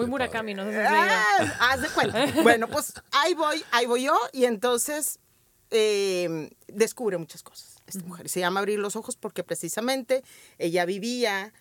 Muy 0.00 0.10
Murakami, 0.10 0.54
no 0.54 0.64
sé 0.64 0.82
ah, 0.82 1.56
Haz 1.60 1.82
de 1.82 1.88
cuenta. 1.90 2.26
bueno, 2.42 2.68
pues 2.68 2.94
ahí 3.12 3.34
voy, 3.34 3.62
ahí 3.70 3.86
voy 3.86 4.04
yo 4.04 4.18
y 4.32 4.44
entonces 4.44 5.18
em, 5.70 6.48
descubre 6.68 7.18
muchas 7.18 7.42
cosas 7.42 7.76
esta 7.86 8.04
mujer. 8.06 8.28
Se 8.28 8.40
llama 8.40 8.60
Abrir 8.60 8.78
los 8.78 8.96
Ojos 8.96 9.16
porque 9.16 9.44
precisamente 9.44 10.24
ella 10.58 10.84
vivía 10.84 11.52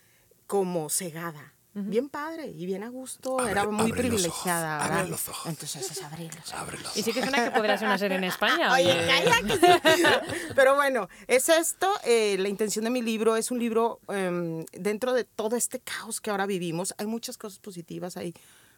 como 0.47 0.89
cegada. 0.89 1.53
Bien 1.73 2.09
padre 2.09 2.47
y 2.47 2.65
bien 2.65 2.83
a 2.83 2.89
gusto, 2.89 3.47
era 3.47 3.67
muy 3.67 3.91
privilegiada. 3.93 4.83
abre 4.83 5.09
los 5.09 5.29
ojos. 5.29 5.45
Entonces 5.45 5.91
es 5.91 6.01
abrir 6.03 6.33
los 6.39 6.53
ojos. 6.53 6.97
Y 6.97 7.03
sí 7.03 7.13
que 7.13 7.21
suena 7.21 7.43
que 7.43 7.51
podría 7.57 7.77
ser 7.77 7.87
una 7.87 7.97
serie 7.97 8.17
en 8.17 8.23
España. 8.23 8.73
Oye, 8.73 8.95
calla 9.05 10.23
Pero 10.55 10.75
bueno, 10.75 11.09
es 11.27 11.47
esto. 11.47 11.87
Eh, 12.03 12.37
la 12.39 12.49
intención 12.49 12.85
de 12.85 12.91
mi 12.91 13.01
libro 13.01 13.35
es 13.35 13.51
un 13.51 13.59
libro 13.59 13.99
em, 14.07 14.65
dentro 14.73 15.13
de 15.13 15.23
todo 15.23 15.55
este 15.55 15.79
caos 15.79 16.19
que 16.19 16.31
ahora 16.31 16.47
vivimos. 16.47 16.93
Hay 16.97 17.05
muchas 17.05 17.37
cosas 17.37 17.59
positivas, 17.59 18.17
hay 18.17 18.33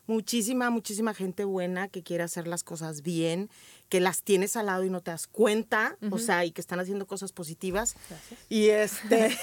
muchísima, 0.05 0.69
muchísima 0.69 1.13
gente 1.13 1.45
buena 1.45 1.87
que 1.87 2.03
quiere 2.03 2.23
hacer 2.23 2.47
las 2.47 2.63
cosas 2.63 3.01
bien, 3.01 3.49
que 3.87 3.99
las 4.01 4.23
tienes 4.23 4.57
al 4.57 4.65
lado 4.65 4.83
y 4.83 4.89
no 4.89 5.01
te 5.01 5.11
das 5.11 5.27
cuenta, 5.27 5.97
o 6.11 6.17
sea, 6.17 6.43
y 6.43 6.51
que 6.51 6.59
están 6.59 6.79
haciendo 6.79 7.07
cosas 7.07 7.31
positivas. 7.31 7.95
Y 8.49 8.69
este, 8.69 9.37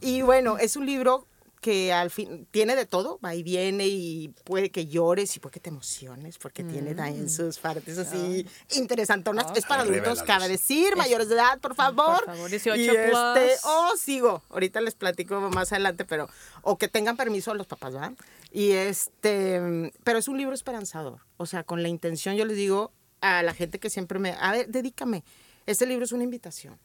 y 0.00 0.22
bueno, 0.22 0.58
es 0.58 0.76
un 0.76 0.86
libro 0.86 1.26
que 1.62 1.92
al 1.92 2.10
fin 2.10 2.48
tiene 2.50 2.74
de 2.74 2.86
todo, 2.86 3.20
va 3.24 3.36
y 3.36 3.44
viene 3.44 3.86
y 3.86 4.34
puede 4.44 4.70
que 4.70 4.88
llores 4.88 5.36
y 5.36 5.38
puede 5.40 5.54
que 5.54 5.60
te 5.60 5.70
emociones 5.70 6.36
porque 6.36 6.64
tiene 6.64 6.92
también 6.96 7.26
mm. 7.26 7.28
sus 7.28 7.58
partes 7.58 7.96
así 7.98 8.44
ah. 8.46 8.74
interesantonas. 8.74 9.46
es 9.56 9.64
para 9.64 9.82
adultos, 9.82 10.24
cabe 10.24 10.48
decir, 10.48 10.96
mayores 10.96 11.28
de 11.28 11.36
edad, 11.36 11.60
por 11.60 11.76
favor. 11.76 12.24
Por 12.24 12.34
favor, 12.34 12.50
18 12.50 12.76
y 12.76 12.88
este, 12.88 13.54
o 13.64 13.96
sigo, 13.96 14.42
ahorita 14.50 14.80
les 14.80 14.94
platico 14.96 15.40
más 15.40 15.72
adelante, 15.72 16.04
pero 16.04 16.28
o 16.62 16.76
que 16.76 16.88
tengan 16.88 17.16
permiso 17.16 17.54
los 17.54 17.68
papás, 17.68 17.94
¿verdad? 17.94 18.12
Y 18.50 18.72
este, 18.72 19.92
pero 20.02 20.18
es 20.18 20.26
un 20.26 20.38
libro 20.38 20.54
esperanzador, 20.54 21.20
o 21.36 21.46
sea, 21.46 21.62
con 21.62 21.84
la 21.84 21.88
intención 21.88 22.34
yo 22.34 22.44
les 22.44 22.56
digo 22.56 22.90
a 23.20 23.44
la 23.44 23.54
gente 23.54 23.78
que 23.78 23.88
siempre 23.88 24.18
me, 24.18 24.32
a 24.32 24.50
ver, 24.50 24.66
dedícame. 24.66 25.22
Este 25.64 25.86
libro 25.86 26.04
es 26.04 26.10
una 26.10 26.24
invitación. 26.24 26.76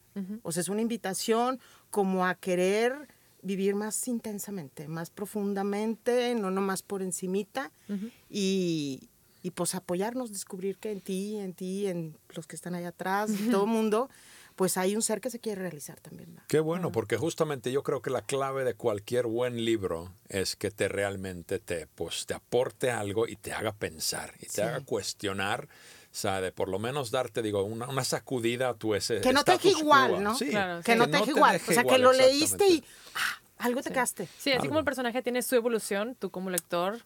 O 0.42 0.52
sea, 0.52 0.62
es 0.62 0.70
una 0.70 0.82
invitación 0.82 1.60
como 1.92 2.26
a 2.26 2.34
querer 2.36 3.08
vivir 3.42 3.76
más 3.76 4.08
intensamente, 4.08 4.88
más 4.88 5.10
profundamente, 5.10 6.36
no 6.36 6.52
nomás 6.52 6.82
por 6.82 7.02
encimita 7.02 7.72
y, 8.30 9.10
y, 9.42 9.52
pues 9.52 9.76
apoyarnos, 9.76 10.32
descubrir 10.32 10.78
que 10.78 10.92
en 10.92 11.02
ti, 11.02 11.38
en 11.38 11.54
ti, 11.54 11.88
en 11.88 12.18
los 12.30 12.48
que 12.48 12.56
están 12.56 12.76
allá 12.76 12.90
atrás, 12.90 13.30
en 13.30 13.52
todo 13.52 13.64
el 13.66 13.70
mundo, 13.70 14.10
pues 14.58 14.76
hay 14.76 14.96
un 14.96 15.04
ser 15.04 15.22
que 15.22 15.30
se 15.30 15.40
quiere 15.40 15.62
realizar 15.62 16.00
también. 16.00 16.36
Qué 16.48 16.60
bueno, 16.60 16.92
porque 16.92 17.16
justamente 17.16 17.72
yo 17.72 17.84
creo 17.84 18.02
que 18.02 18.10
la 18.10 18.24
clave 18.24 18.64
de 18.64 18.74
cualquier 18.74 19.28
buen 19.28 19.64
libro 19.64 20.12
es 20.30 20.56
que 20.56 20.72
te 20.72 20.88
realmente 20.88 21.60
te, 21.60 21.86
pues, 21.86 22.26
te 22.26 22.34
aporte 22.34 22.90
algo 22.90 23.28
y 23.28 23.36
te 23.36 23.54
haga 23.54 23.72
pensar 23.72 24.34
y 24.40 24.48
te 24.48 24.64
haga 24.64 24.82
cuestionar 24.82 25.70
de 26.24 26.52
Por 26.52 26.70
lo 26.70 26.80
menos 26.80 27.12
darte, 27.12 27.42
digo, 27.42 27.64
una, 27.64 27.88
una 27.88 28.04
sacudida 28.04 28.70
a 28.70 28.74
tu 28.74 28.96
ese. 28.96 29.22
Que 29.22 29.34
no 29.34 29.44
te 29.44 29.54
deje 29.54 29.70
igual, 29.70 30.24
¿no? 30.24 30.36
Sí, 30.36 30.50
que, 30.84 30.96
no 30.96 31.10
te 31.10 31.18
deje 31.18 31.32
igual. 31.32 31.62
o 31.68 31.72
sea, 31.72 31.84
que 31.84 31.98
lo 31.98 32.12
leíste 32.12 32.68
y 32.68 32.84
ah, 33.16 33.42
algo 33.60 33.82
te 33.82 33.92
quedaste. 33.92 34.28
Sí, 34.38 34.52
así 34.52 34.68
como 34.68 34.80
el 34.80 34.86
personaje 34.86 35.22
tiene 35.22 35.42
su 35.42 35.56
evolución, 35.56 36.16
tú 36.16 36.30
como 36.32 36.50
lector 36.50 37.00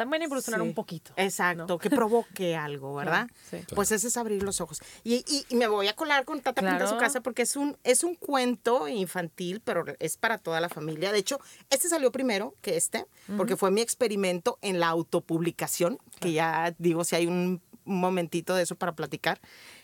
también 0.00 0.22
evolucionar 0.22 0.62
un 0.62 0.72
poquito. 0.72 1.12
Exacto, 1.16 1.76
que 1.76 1.90
provoque 1.90 2.56
algo, 2.56 2.94
¿verdad? 2.94 3.28
Sí. 3.50 3.58
Pues 3.74 3.92
ese 3.92 4.08
es 4.08 4.16
abrir 4.16 4.42
los 4.42 4.62
ojos. 4.62 4.80
Y, 5.04 5.22
y, 5.50 5.54
me 5.54 5.66
voy 5.66 5.88
a 5.88 5.94
colar 5.94 6.24
con 6.24 6.40
Tata 6.40 6.62
claro. 6.62 6.88
su 6.88 6.96
casa 6.96 7.20
porque 7.20 7.42
es 7.42 7.54
un, 7.54 7.76
es 7.84 8.02
un 8.02 8.14
cuento 8.14 8.88
infantil, 8.88 9.60
pero 9.62 9.84
es 9.98 10.16
para 10.16 10.38
toda 10.38 10.58
la 10.58 10.70
familia. 10.70 11.12
De 11.12 11.18
hecho, 11.18 11.38
este 11.68 11.90
salió 11.90 12.10
primero 12.10 12.54
que 12.62 12.78
este, 12.78 13.04
porque 13.36 13.58
fue 13.58 13.70
mi 13.70 13.82
experimento 13.82 14.58
en 14.62 14.80
la 14.80 14.88
autopublicación, 14.88 15.98
que 16.18 16.32
ya 16.32 16.74
digo, 16.78 17.04
si 17.04 17.16
hay 17.16 17.26
un 17.26 17.60
un 17.84 18.00
momentito 18.00 18.54
de 18.54 18.62
eso 18.62 18.74
para 18.74 18.92
platicar. 18.92 19.40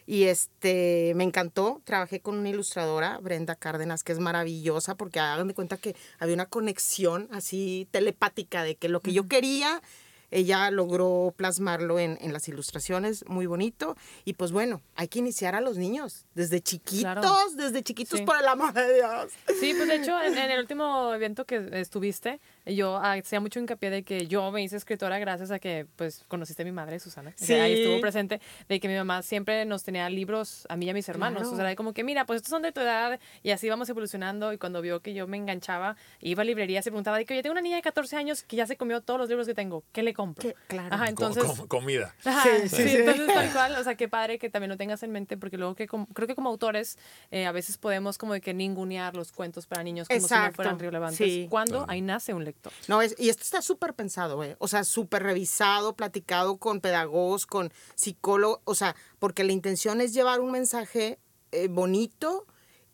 Y 0.06 0.24
este, 0.24 1.12
me 1.16 1.24
encantó. 1.24 1.80
Trabajé 1.84 2.20
con 2.20 2.38
una 2.38 2.48
ilustradora, 2.48 3.18
Brenda 3.18 3.54
Cárdenas, 3.54 4.04
que 4.04 4.12
es 4.12 4.18
maravillosa 4.18 4.94
porque 4.96 5.20
hagan 5.20 5.48
de 5.48 5.54
cuenta 5.54 5.76
que 5.76 5.96
había 6.18 6.34
una 6.34 6.46
conexión 6.46 7.28
así 7.32 7.88
telepática 7.90 8.62
de 8.62 8.76
que 8.76 8.88
lo 8.88 9.00
que 9.00 9.12
yo 9.12 9.26
quería 9.28 9.82
ella 10.30 10.70
logró 10.70 11.34
plasmarlo 11.36 11.98
en, 11.98 12.18
en, 12.20 12.32
las 12.32 12.48
ilustraciones, 12.48 13.24
muy 13.28 13.46
bonito. 13.46 13.96
Y 14.24 14.34
pues 14.34 14.52
bueno, 14.52 14.82
hay 14.94 15.08
que 15.08 15.20
iniciar 15.20 15.54
a 15.54 15.60
los 15.60 15.78
niños 15.78 16.26
desde 16.34 16.60
chiquitos, 16.60 17.56
desde 17.56 17.82
chiquitos, 17.82 18.20
por 18.22 18.36
el 18.38 18.46
amor 18.46 18.72
de 18.72 18.94
Dios. 18.94 19.32
Sí, 19.60 19.72
pues 19.76 19.88
de 19.88 19.96
hecho, 19.96 20.20
en, 20.20 20.36
el 20.36 20.58
último 20.60 21.14
evento 21.14 21.44
que 21.44 21.68
estuviste, 21.72 22.40
yo 22.66 22.96
hacía 22.98 23.40
mucho 23.40 23.60
hincapié 23.60 23.90
de 23.90 24.02
que 24.02 24.26
yo 24.26 24.50
me 24.50 24.62
hice 24.62 24.76
escritora 24.76 25.18
gracias 25.18 25.50
a 25.50 25.58
que 25.58 25.86
pues 25.96 26.24
conociste 26.28 26.62
a 26.62 26.64
mi 26.64 26.72
madre, 26.72 26.98
Susana. 26.98 27.32
Sí. 27.36 27.54
ahí 27.54 27.80
estuvo 27.80 28.00
presente, 28.00 28.40
de 28.68 28.80
que 28.80 28.88
mi 28.88 28.94
mamá 28.94 29.22
siempre 29.22 29.64
nos 29.64 29.84
tenía 29.84 30.08
libros 30.10 30.66
a 30.68 30.76
mí 30.76 30.86
y 30.86 30.90
a 30.90 30.94
mis 30.94 31.08
hermanos. 31.08 31.48
O 31.48 31.56
sea, 31.56 31.74
como 31.76 31.92
que, 31.92 32.04
mira, 32.04 32.26
pues 32.26 32.38
estos 32.38 32.50
son 32.50 32.62
de 32.62 32.72
tu 32.72 32.80
edad 32.80 33.20
y 33.42 33.50
así 33.50 33.68
vamos 33.68 33.88
evolucionando. 33.88 34.52
Y 34.52 34.58
cuando 34.58 34.82
vio 34.82 35.00
que 35.00 35.14
yo 35.14 35.26
me 35.26 35.36
enganchaba, 35.36 35.96
iba 36.20 36.42
a 36.42 36.44
librerías 36.44 36.86
y 36.86 36.90
preguntaba, 36.90 37.18
de 37.18 37.24
que, 37.24 37.34
oye, 37.34 37.42
tengo 37.42 37.52
una 37.52 37.62
niña 37.62 37.76
de 37.76 37.82
14 37.82 38.16
años 38.16 38.42
que 38.42 38.56
ya 38.56 38.66
se 38.66 38.76
comió 38.76 39.00
todos 39.00 39.20
los 39.20 39.28
libros 39.28 39.46
que 39.46 39.54
tengo, 39.54 39.84
¿qué 39.92 40.02
le 40.02 40.14
compro? 40.14 40.52
Claro. 40.68 40.94
Ajá, 40.94 41.08
entonces... 41.08 41.44
comida. 41.68 42.14
sí, 42.20 42.68
sí, 42.68 42.88
sí, 42.88 42.96
entonces 42.96 43.26
tal 43.26 43.52
cual, 43.52 43.76
o 43.76 43.84
sea, 43.84 43.94
qué 43.94 44.08
padre 44.08 44.38
que 44.38 44.50
también 44.50 44.70
lo 44.70 44.76
tengas 44.76 45.02
en 45.02 45.12
mente, 45.12 45.36
porque 45.36 45.56
luego 45.56 45.74
que 45.74 45.86
creo 45.86 46.26
que 46.26 46.34
como 46.34 46.48
autores 46.48 46.98
eh, 47.30 47.46
a 47.46 47.52
veces 47.52 47.78
podemos 47.78 48.18
como 48.18 48.32
de 48.32 48.40
que 48.40 48.54
ningunear 48.54 49.14
los 49.14 49.32
cuentos 49.32 49.66
para 49.66 49.82
niños 49.82 50.08
como 50.08 50.20
si 50.20 50.34
no 50.34 50.52
fueran 50.52 50.78
relevantes. 50.78 51.48
Cuando 51.48 51.84
ahí 51.88 52.00
nace 52.00 52.34
un 52.34 52.44
lector. 52.44 52.55
No, 52.88 53.02
es, 53.02 53.14
y 53.18 53.28
esto 53.28 53.42
está 53.42 53.62
súper 53.62 53.94
pensado, 53.94 54.42
¿eh? 54.44 54.56
O 54.58 54.68
sea, 54.68 54.84
súper 54.84 55.22
revisado, 55.22 55.94
platicado 55.94 56.56
con 56.58 56.80
pedagogos, 56.80 57.46
con 57.46 57.72
psicólogos, 57.94 58.60
o 58.64 58.74
sea, 58.74 58.96
porque 59.18 59.44
la 59.44 59.52
intención 59.52 60.00
es 60.00 60.14
llevar 60.14 60.40
un 60.40 60.52
mensaje 60.52 61.18
eh, 61.52 61.68
bonito, 61.68 62.46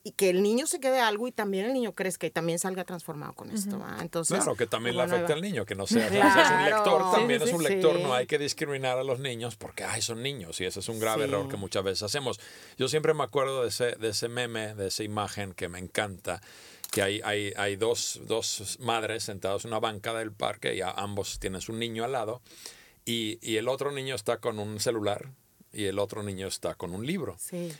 y 0.04 0.12
que 0.12 0.31
el 0.31 0.42
niño 0.42 0.66
se 0.66 0.81
quede 0.81 1.00
algo 1.00 1.28
y 1.28 1.33
también 1.33 1.66
el 1.66 1.73
niño 1.73 1.95
crezca 1.95 2.26
y 2.26 2.31
también 2.31 2.59
salga 2.59 2.85
transformado 2.85 3.35
con 3.35 3.50
esto. 3.50 3.81
Entonces, 4.00 4.38
claro, 4.38 4.57
que 4.57 4.66
también 4.66 4.97
le 4.97 5.02
afecta 5.02 5.33
al 5.33 5.40
niño, 5.40 5.64
que 5.64 5.75
no 5.75 5.87
sea, 5.87 6.07
es 6.09 6.50
un 6.50 6.64
lector, 6.64 7.12
también 7.12 7.42
es 7.42 7.52
un 7.52 7.62
lector, 7.62 8.00
no 8.00 8.12
hay 8.12 8.26
que 8.26 8.38
discriminar 8.38 8.99
a 8.99 9.04
los 9.04 9.21
niños 9.21 9.57
porque 9.57 9.85
ay, 9.85 10.02
son 10.02 10.23
niños 10.23 10.61
y 10.61 10.64
ese 10.64 10.81
es 10.81 10.88
un 10.88 10.99
grave 10.99 11.25
error 11.25 11.49
que 11.49 11.57
muchas 11.57 11.85
veces 11.85 12.02
hacemos. 12.02 12.40
Yo 12.76 12.88
siempre 12.88 13.14
me 13.14 13.23
acuerdo 13.23 13.62
de 13.62 13.69
ese, 13.69 13.92
de 13.92 14.09
ese 14.09 14.28
meme, 14.28 14.75
de 14.75 14.88
esa 14.88 15.04
imagen 15.04 15.54
que 15.54 15.69
me 15.69 15.78
encanta, 15.78 16.40
que 16.93 17.01
hay, 17.01 17.23
hay, 17.25 17.55
hay 17.57 17.77
dos, 17.77 18.21
dos 18.27 18.77
madres 18.79 19.25
sentadas 19.25 19.65
en 19.65 19.71
una 19.71 19.81
banca 19.81 20.13
del 20.13 20.31
parque 20.31 20.77
y 20.77 20.83
ambos 20.83 21.41
tienen 21.41 21.63
su 21.63 21.73
niño 21.73 22.05
al 22.05 22.13
lado 22.13 22.43
y, 23.07 23.39
y 23.41 23.57
el 23.57 23.69
otro 23.69 23.91
niño 23.91 24.15
está 24.15 24.37
con 24.37 24.59
un 24.59 24.79
celular 24.79 25.31
y 25.73 25.87
el 25.87 25.99
otro 25.99 26.23
niño 26.23 26.47
está 26.47 26.75
con 26.75 26.95
un 26.95 27.07
libro. 27.07 27.35
Sí. 27.39 27.73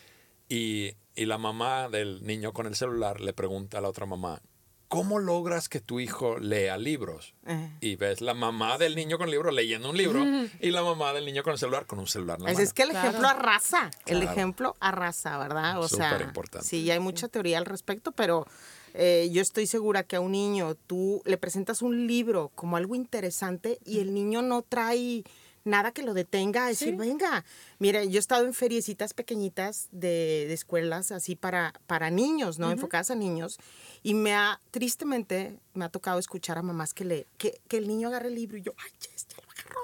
Y, 0.49 0.97
y 1.15 1.27
la 1.27 1.37
mamá 1.37 1.91
del 1.91 2.25
niño 2.25 2.55
con 2.55 2.67
el 2.67 2.75
celular 2.75 3.21
le 3.21 3.35
pregunta 3.35 3.79
a 3.79 3.81
la 3.83 3.91
otra 3.91 4.07
mamá, 4.07 4.41
¿cómo 4.89 5.19
logras 5.19 5.69
que 5.69 5.81
tu 5.81 6.01
hijo 6.01 6.39
lea 6.39 6.79
libros? 6.79 7.35
Eh. 7.47 7.71
Y 7.83 7.97
ves 7.97 8.23
la 8.23 8.33
mamá 8.33 8.79
del 8.79 8.97
niño 8.97 9.19
con 9.19 9.27
el 9.27 9.33
libro 9.33 9.51
leyendo 9.51 9.91
un 9.91 9.97
libro 9.99 10.25
y 10.61 10.71
la 10.71 10.83
mamá 10.83 11.13
del 11.13 11.27
niño 11.27 11.43
con 11.43 11.53
el 11.53 11.59
celular 11.59 11.85
con 11.85 11.99
un 11.99 12.07
celular. 12.07 12.39
En 12.41 12.59
Es 12.59 12.73
que 12.73 12.85
el 12.85 12.93
ejemplo 12.93 13.29
arrasa, 13.29 13.91
el 14.07 14.23
ejemplo 14.23 14.75
arrasa, 14.81 15.37
¿verdad? 15.37 15.81
O 15.81 15.89
sea, 15.89 16.19
importante. 16.23 16.67
Sí, 16.67 16.91
hay 16.91 16.99
mucha 16.99 17.29
teoría 17.29 17.59
al 17.59 17.67
respecto, 17.67 18.13
pero 18.13 18.47
eh, 18.95 19.29
yo 19.33 19.43
estoy 19.43 19.67
segura 19.67 20.03
que 20.03 20.17
a 20.17 20.21
un 20.21 20.33
niño 20.33 20.75
tú 20.87 21.23
le 21.25 21.39
presentas 21.39 21.83
un 21.83 22.07
libro 22.07 22.51
como 22.55 22.77
algo 22.77 22.95
interesante 22.95 23.79
y 23.85 24.01
el 24.01 24.15
niño 24.15 24.43
no 24.43 24.63
trae 24.63 25.25
nada 25.65 25.93
que 25.93 26.03
lo 26.03 26.15
detenga 26.15 26.65
a 26.65 26.69
decir, 26.69 26.97
venga, 26.97 27.45
mira, 27.79 28.05
yo 28.05 28.17
he 28.17 28.19
estado 28.19 28.45
en 28.45 28.55
feriecitas 28.55 29.15
pequeñitas 29.15 29.89
de, 29.93 30.47
de 30.49 30.55
escuelas 30.55 31.13
así 31.13 31.37
para, 31.37 31.73
para 31.87 32.11
niños, 32.11 32.59
¿no? 32.59 32.71
Enfocadas 32.71 33.11
a 33.11 33.15
niños. 33.15 33.59
Y 34.03 34.15
me 34.15 34.35
ha, 34.35 34.61
tristemente, 34.71 35.59
me 35.75 35.85
ha 35.85 35.89
tocado 35.89 36.19
escuchar 36.19 36.59
a 36.59 36.63
mamás 36.63 36.95
que, 36.95 37.05
le, 37.05 37.27
que, 37.39 37.61
que 37.69 37.77
el 37.77 37.87
niño 37.87 38.09
agarre 38.09 38.29
el 38.29 38.35
libro 38.35 38.57
y 38.57 38.63
yo, 38.63 38.73
ay, 38.79 38.91
ya 39.01 39.11
lo 39.37 39.51
agarró, 39.51 39.81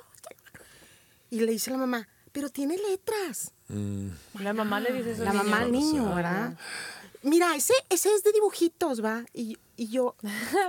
Y 1.30 1.40
le 1.40 1.52
dice 1.52 1.70
a 1.70 1.74
la 1.74 1.78
mamá, 1.78 2.08
pero 2.32 2.50
tiene 2.50 2.76
letras. 2.76 3.52
Mm. 3.68 4.08
La 4.40 4.52
mamá 4.52 4.80
le 4.80 4.92
dice 4.92 5.12
eso. 5.12 5.24
La 5.24 5.32
mamá 5.32 5.60
al 5.60 5.72
niño, 5.72 6.14
¿verdad? 6.14 6.56
Mira, 7.22 7.56
ese, 7.56 7.74
ese 7.90 8.14
es 8.14 8.22
de 8.22 8.32
dibujitos, 8.32 9.04
¿va? 9.04 9.24
Y 9.32 9.58
y 9.78 9.88
yo, 9.90 10.16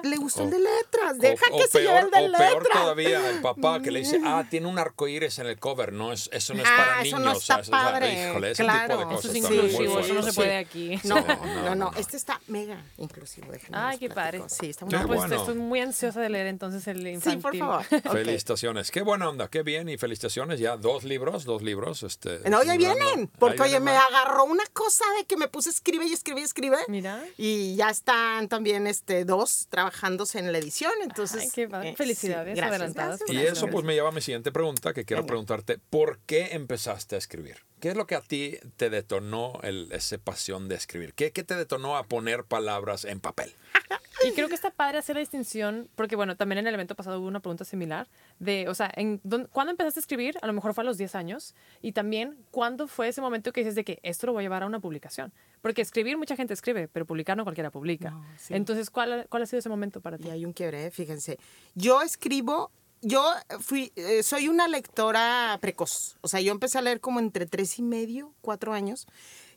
le 0.04 0.18
gustó 0.18 0.44
el 0.44 0.52
de 0.52 0.60
letras, 0.60 1.18
deja 1.18 1.46
que 1.50 1.68
se 1.68 1.82
lleve 1.82 2.00
el 2.00 2.12
de 2.12 2.22
letras. 2.30 2.52
O 2.52 2.60
peor 2.60 2.68
todavía, 2.72 3.30
el 3.32 3.42
papá 3.42 3.82
que 3.82 3.90
le 3.90 4.00
dice, 4.00 4.22
ah, 4.24 4.46
tiene 4.48 4.68
un 4.68 4.78
arcoíris 4.78 5.40
en 5.40 5.48
el 5.48 5.58
cover, 5.58 5.92
no 5.92 6.14
es, 6.14 6.30
eso 6.32 6.54
no 6.54 6.62
es 6.62 6.70
para 6.70 7.02
niños. 7.02 7.20
Eso 7.20 7.20
no 7.20 7.32
está 7.34 7.62
padre. 7.72 8.30
híjole, 8.30 8.52
ese 8.52 8.64
tipo 8.64 8.98
de 8.98 9.04
cosas. 9.06 9.26
Eso 9.26 9.30
es 9.30 9.36
inclusivo, 9.36 10.00
eso 10.00 10.14
no 10.14 10.22
se 10.22 10.34
puede 10.34 10.58
aquí. 10.58 11.00
No, 11.06 11.26
no, 11.66 11.76
no, 11.76 11.92
este 11.98 12.18
está 12.18 12.40
mega 12.48 12.86
inclusivo. 12.98 13.48
Ay, 13.72 13.98
qué 13.98 14.10
padre. 14.12 14.44
Sí, 14.48 14.70
está 14.70 14.86
muy 14.86 14.94
no, 14.94 15.08
pues 15.08 15.32
estoy 15.32 15.56
muy 15.56 15.80
ansiosa 15.80 16.22
de 16.22 16.30
leer 16.30 16.46
entonces 16.46 16.88
el 16.88 17.06
infantil. 17.08 17.52
Sí, 17.52 17.58
por 17.58 17.58
favor. 17.58 17.86
Felicitaciones, 18.12 18.92
qué 18.92 19.02
buena 19.02 19.28
onda, 19.28 19.48
qué 19.48 19.64
bien 19.64 19.90
y 19.90 19.98
felicitaciones, 19.98 20.60
ya 20.60 20.78
dos 20.78 21.04
libros, 21.04 21.46
dos 21.46 21.64
libros. 21.64 22.04
Este, 22.04 22.48
no, 22.48 22.62
ya 22.62 22.78
vienen, 22.78 23.28
porque 23.40 23.64
oye, 23.64 23.80
me 23.80 23.92
agarró 23.92 24.46
una 24.46 24.66
cosa 24.72 25.04
de 25.18 25.26
que 25.26 25.36
me 25.36 25.48
puse 25.48 25.72
escribe 25.72 26.06
y 26.06 26.14
escribe 26.14 26.42
y 26.42 26.44
escribe. 26.44 26.78
Mira. 26.88 27.24
Y 27.38 27.76
ya 27.76 27.90
están 27.90 28.48
también 28.50 28.86
este 29.00 29.26
dos 29.26 29.68
trabajándose 29.70 30.40
en 30.40 30.52
la 30.52 30.58
edición. 30.58 30.92
Entonces, 31.02 31.52
eh, 31.58 31.96
felicidades 31.96 32.60
adelantadas. 32.60 33.22
y 33.28 33.38
eso 33.38 33.68
pues 33.68 33.86
me 33.86 33.94
lleva 33.94 34.10
a 34.10 34.12
mi 34.12 34.22
siguiente 34.22 34.52
pregunta, 34.52 34.94
que 34.94 35.06
quiero 35.06 35.26
preguntarte, 35.26 35.80
¿por 35.90 36.20
qué 36.26 36.50
empezaste 36.52 37.16
a 37.16 37.18
escribir? 37.18 37.69
¿Qué 37.80 37.90
es 37.90 37.96
lo 37.96 38.08
que 38.08 38.16
a 38.16 38.22
ti 38.22 38.58
te 38.78 38.90
detonó 38.90 39.60
el, 39.64 39.90
ese 39.92 40.20
pasión 40.20 40.68
de 40.68 40.76
escribir? 40.76 41.14
¿Qué, 41.14 41.32
¿Qué 41.32 41.44
te 41.44 41.56
detonó 41.56 41.98
a 41.98 42.04
poner 42.04 42.44
palabras 42.44 43.06
en 43.06 43.20
papel? 43.20 43.54
Y 44.26 44.34
creo 44.34 44.50
que 44.50 44.56
está 44.56 44.70
padre 44.70 44.98
hacer 44.98 45.16
la 45.16 45.22
distinción, 45.22 45.88
porque 45.96 46.18
bueno, 46.18 46.36
también 46.36 46.60
en 46.60 46.68
el 46.68 46.74
evento 46.74 46.94
pasado 46.94 47.20
hubo 47.20 47.28
una 47.28 47.40
pregunta 47.40 47.64
similar, 47.64 48.08
de, 48.38 48.68
o 48.68 48.76
sea, 48.76 48.92
en, 48.96 49.22
¿cuándo 49.52 49.72
empezaste 49.72 50.00
a 50.00 50.02
escribir? 50.02 50.38
A 50.42 50.48
lo 50.48 50.52
mejor 50.52 50.74
fue 50.74 50.84
a 50.84 50.86
los 50.86 50.98
10 50.98 51.16
años, 51.16 51.56
y 51.82 51.94
también, 51.94 52.38
¿cuándo 52.52 52.88
fue 52.88 53.08
ese 53.08 53.22
momento 53.22 53.54
que 53.54 53.62
dices 53.62 53.76
de 53.76 53.86
que 53.86 54.00
esto 54.04 54.28
lo 54.28 54.34
voy 54.34 54.42
a 54.42 54.44
llevar 54.44 54.64
a 54.64 54.66
una 54.66 54.82
publicación? 54.82 55.32
Porque 55.62 55.82
escribir, 55.82 56.18
mucha 56.18 56.36
gente 56.36 56.54
escribe, 56.54 56.90
pero 56.90 57.06
publicar 57.06 57.38
no 57.38 57.44
cualquiera 57.44 57.72
publica. 57.72 58.14
Entonces, 58.50 58.90
¿cuál, 58.90 59.26
¿cuál 59.30 59.44
ha 59.44 59.46
sido 59.46 59.60
ese 59.60 59.70
momento 59.70 60.02
para 60.02 60.18
ti? 60.18 60.28
Y 60.28 60.32
hay 60.32 60.46
un 60.46 60.52
quiebre, 60.52 60.92
fíjense. 60.92 61.40
Yo 61.76 62.02
escribo 62.02 62.72
yo 63.02 63.24
fui, 63.60 63.92
eh, 63.96 64.24
soy 64.24 64.48
una 64.48 64.68
lectora 64.68 65.58
precoz. 65.62 66.18
O 66.22 66.28
sea, 66.28 66.42
yo 66.42 66.52
empecé 66.52 66.78
a 66.78 66.82
leer 66.82 67.00
como 67.00 67.20
entre 67.20 67.46
tres 67.46 67.80
y 67.80 67.82
medio, 67.82 68.34
cuatro 68.42 68.74
años. 68.74 69.08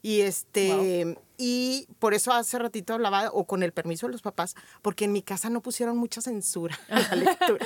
Y 0.05 0.23
este, 0.23 1.17
y 1.39 1.87
por 2.01 2.13
eso 2.13 2.33
hace 2.33 2.59
ratito 2.59 2.93
hablaba, 2.93 3.31
o 3.33 3.47
con 3.47 3.63
el 3.63 3.73
permiso 3.73 4.07
de 4.07 4.13
los 4.13 4.21
papás, 4.21 4.57
porque 4.83 5.05
en 5.05 5.13
mi 5.13 5.23
casa 5.23 5.49
no 5.49 5.61
pusieron 5.61 5.97
mucha 5.97 6.21
censura 6.21 6.77
a 6.89 7.15
la 7.15 7.15
lectura. 7.17 7.65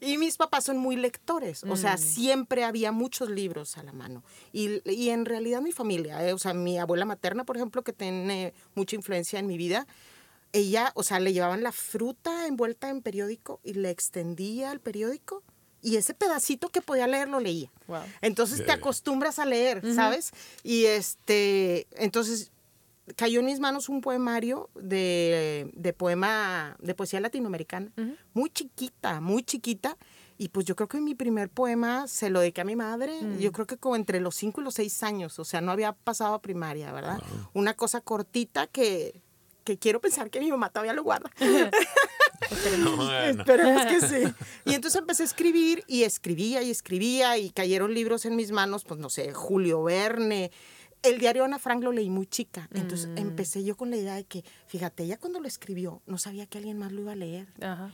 y 0.00 0.16
mis 0.16 0.36
papás 0.36 0.62
son 0.62 0.78
muy 0.78 0.94
lectores, 0.94 1.64
o 1.64 1.74
sea, 1.74 1.94
mm. 1.94 1.98
siempre 1.98 2.62
había 2.62 2.92
muchos 2.92 3.30
libros 3.30 3.78
a 3.78 3.82
la 3.82 3.92
mano. 3.92 4.22
Y, 4.52 4.88
y 4.88 5.10
en 5.10 5.24
realidad 5.24 5.60
mi 5.60 5.72
familia, 5.72 6.24
eh, 6.24 6.32
o 6.32 6.38
sea, 6.38 6.54
mi 6.54 6.78
abuela 6.78 7.04
materna, 7.04 7.42
por 7.42 7.56
ejemplo, 7.56 7.82
que 7.82 7.92
tiene 7.92 8.54
mucha 8.76 8.94
influencia 8.94 9.40
en 9.40 9.48
mi 9.48 9.56
vida, 9.56 9.88
ella, 10.52 10.92
o 10.94 11.02
sea, 11.02 11.18
le 11.18 11.32
llevaban 11.32 11.62
la 11.62 11.72
fruta 11.72 12.46
envuelta 12.46 12.90
en 12.90 13.02
periódico 13.02 13.60
y 13.64 13.74
le 13.74 13.90
extendía 13.90 14.72
el 14.72 14.80
periódico 14.80 15.42
y 15.82 15.96
ese 15.96 16.14
pedacito 16.14 16.68
que 16.68 16.80
podía 16.80 17.06
leer 17.06 17.28
lo 17.28 17.40
leía. 17.40 17.70
Entonces 18.20 18.64
te 18.64 18.70
acostumbras 18.70 19.38
a 19.38 19.44
leer, 19.44 19.82
¿sabes? 19.94 20.30
Y 20.62 20.84
este, 20.84 21.88
entonces 21.96 22.52
cayó 23.16 23.40
en 23.40 23.46
mis 23.46 23.58
manos 23.58 23.88
un 23.88 24.00
poemario 24.00 24.70
de, 24.74 25.70
de 25.74 25.92
poema, 25.92 26.76
de 26.80 26.94
poesía 26.94 27.20
latinoamericana, 27.20 27.90
muy 28.32 28.50
chiquita, 28.50 29.20
muy 29.20 29.42
chiquita. 29.42 29.96
Y 30.38 30.48
pues 30.48 30.66
yo 30.66 30.74
creo 30.74 30.88
que 30.88 31.00
mi 31.00 31.14
primer 31.14 31.50
poema 31.50 32.08
se 32.08 32.30
lo 32.30 32.40
dediqué 32.40 32.62
a 32.62 32.64
mi 32.64 32.74
madre, 32.74 33.20
mm. 33.20 33.38
yo 33.38 33.52
creo 33.52 33.66
que 33.66 33.76
como 33.76 33.94
entre 33.94 34.18
los 34.18 34.34
cinco 34.34 34.60
y 34.60 34.64
los 34.64 34.74
seis 34.74 35.02
años, 35.04 35.38
o 35.38 35.44
sea, 35.44 35.60
no 35.60 35.70
había 35.70 35.92
pasado 35.92 36.34
a 36.34 36.42
primaria, 36.42 36.90
¿verdad? 36.90 37.22
Una 37.52 37.74
cosa 37.74 38.00
cortita 38.00 38.66
que, 38.66 39.20
que 39.64 39.78
quiero 39.78 40.00
pensar 40.00 40.30
que 40.30 40.40
mi 40.40 40.50
mamá 40.50 40.70
todavía 40.70 40.92
lo 40.92 41.02
guarda. 41.02 41.30
Esperemos 42.50 43.86
que 43.86 44.00
sí. 44.00 44.34
Y 44.64 44.74
entonces 44.74 45.00
empecé 45.00 45.22
a 45.22 45.26
escribir 45.26 45.84
y 45.86 46.02
escribía 46.02 46.62
y 46.62 46.70
escribía 46.70 47.38
y 47.38 47.50
cayeron 47.50 47.94
libros 47.94 48.24
en 48.24 48.36
mis 48.36 48.52
manos, 48.52 48.84
pues 48.84 49.00
no 49.00 49.10
sé, 49.10 49.32
Julio 49.32 49.82
Verne. 49.82 50.50
El 51.02 51.18
diario 51.18 51.44
Ana 51.44 51.58
Frank 51.58 51.82
lo 51.82 51.92
leí 51.92 52.10
muy 52.10 52.26
chica. 52.26 52.68
Entonces 52.72 53.08
mm. 53.08 53.18
empecé 53.18 53.64
yo 53.64 53.76
con 53.76 53.90
la 53.90 53.96
idea 53.96 54.14
de 54.14 54.24
que, 54.24 54.44
fíjate, 54.66 55.02
ella 55.04 55.18
cuando 55.18 55.40
lo 55.40 55.48
escribió 55.48 56.02
no 56.06 56.18
sabía 56.18 56.46
que 56.46 56.58
alguien 56.58 56.78
más 56.78 56.92
lo 56.92 57.00
iba 57.00 57.12
a 57.12 57.16
leer. 57.16 57.48
Ajá. 57.60 57.92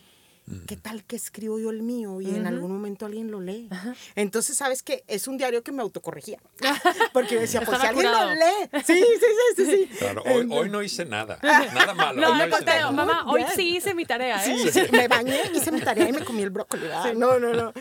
¿Qué 0.66 0.76
tal 0.76 1.04
que 1.04 1.16
escribo 1.16 1.58
yo 1.58 1.70
el 1.70 1.82
mío? 1.82 2.20
Y 2.20 2.34
en 2.34 2.46
algún 2.46 2.72
momento 2.72 3.06
alguien 3.06 3.30
lo 3.30 3.40
lee. 3.40 3.68
Entonces, 4.14 4.56
¿sabes 4.56 4.82
qué? 4.82 5.04
Es 5.06 5.28
un 5.28 5.36
diario 5.38 5.62
que 5.62 5.72
me 5.72 5.82
autocorregía. 5.82 6.38
Porque 7.12 7.38
decía, 7.38 7.60
pues 7.62 7.80
si 7.80 7.86
alguien 7.86 8.10
lo 8.10 8.34
lee. 8.34 8.82
Sí, 8.84 9.02
sí, 9.20 9.26
sí, 9.56 9.66
sí. 9.66 9.90
Claro, 9.98 10.22
hoy, 10.26 10.48
hoy, 10.50 10.70
no 10.70 10.82
hice 10.82 11.04
nada. 11.04 11.38
Nada 11.42 11.94
malo. 11.94 12.20
No, 12.20 12.34
me 12.34 12.48
conté, 12.48 12.80
mamá, 12.80 13.24
hoy 13.26 13.44
sí 13.54 13.76
hice 13.76 13.94
mi 13.94 14.04
tarea. 14.04 14.44
¿eh? 14.44 14.56
Sí, 14.58 14.70
sí, 14.70 14.82
me 14.92 15.08
bañé, 15.08 15.40
hice 15.54 15.72
mi 15.72 15.80
tarea 15.80 16.08
y 16.08 16.12
me 16.12 16.24
comí 16.24 16.42
el 16.42 16.50
brócoli. 16.50 16.84
No, 17.16 17.38
no, 17.38 17.52
no. 17.52 17.72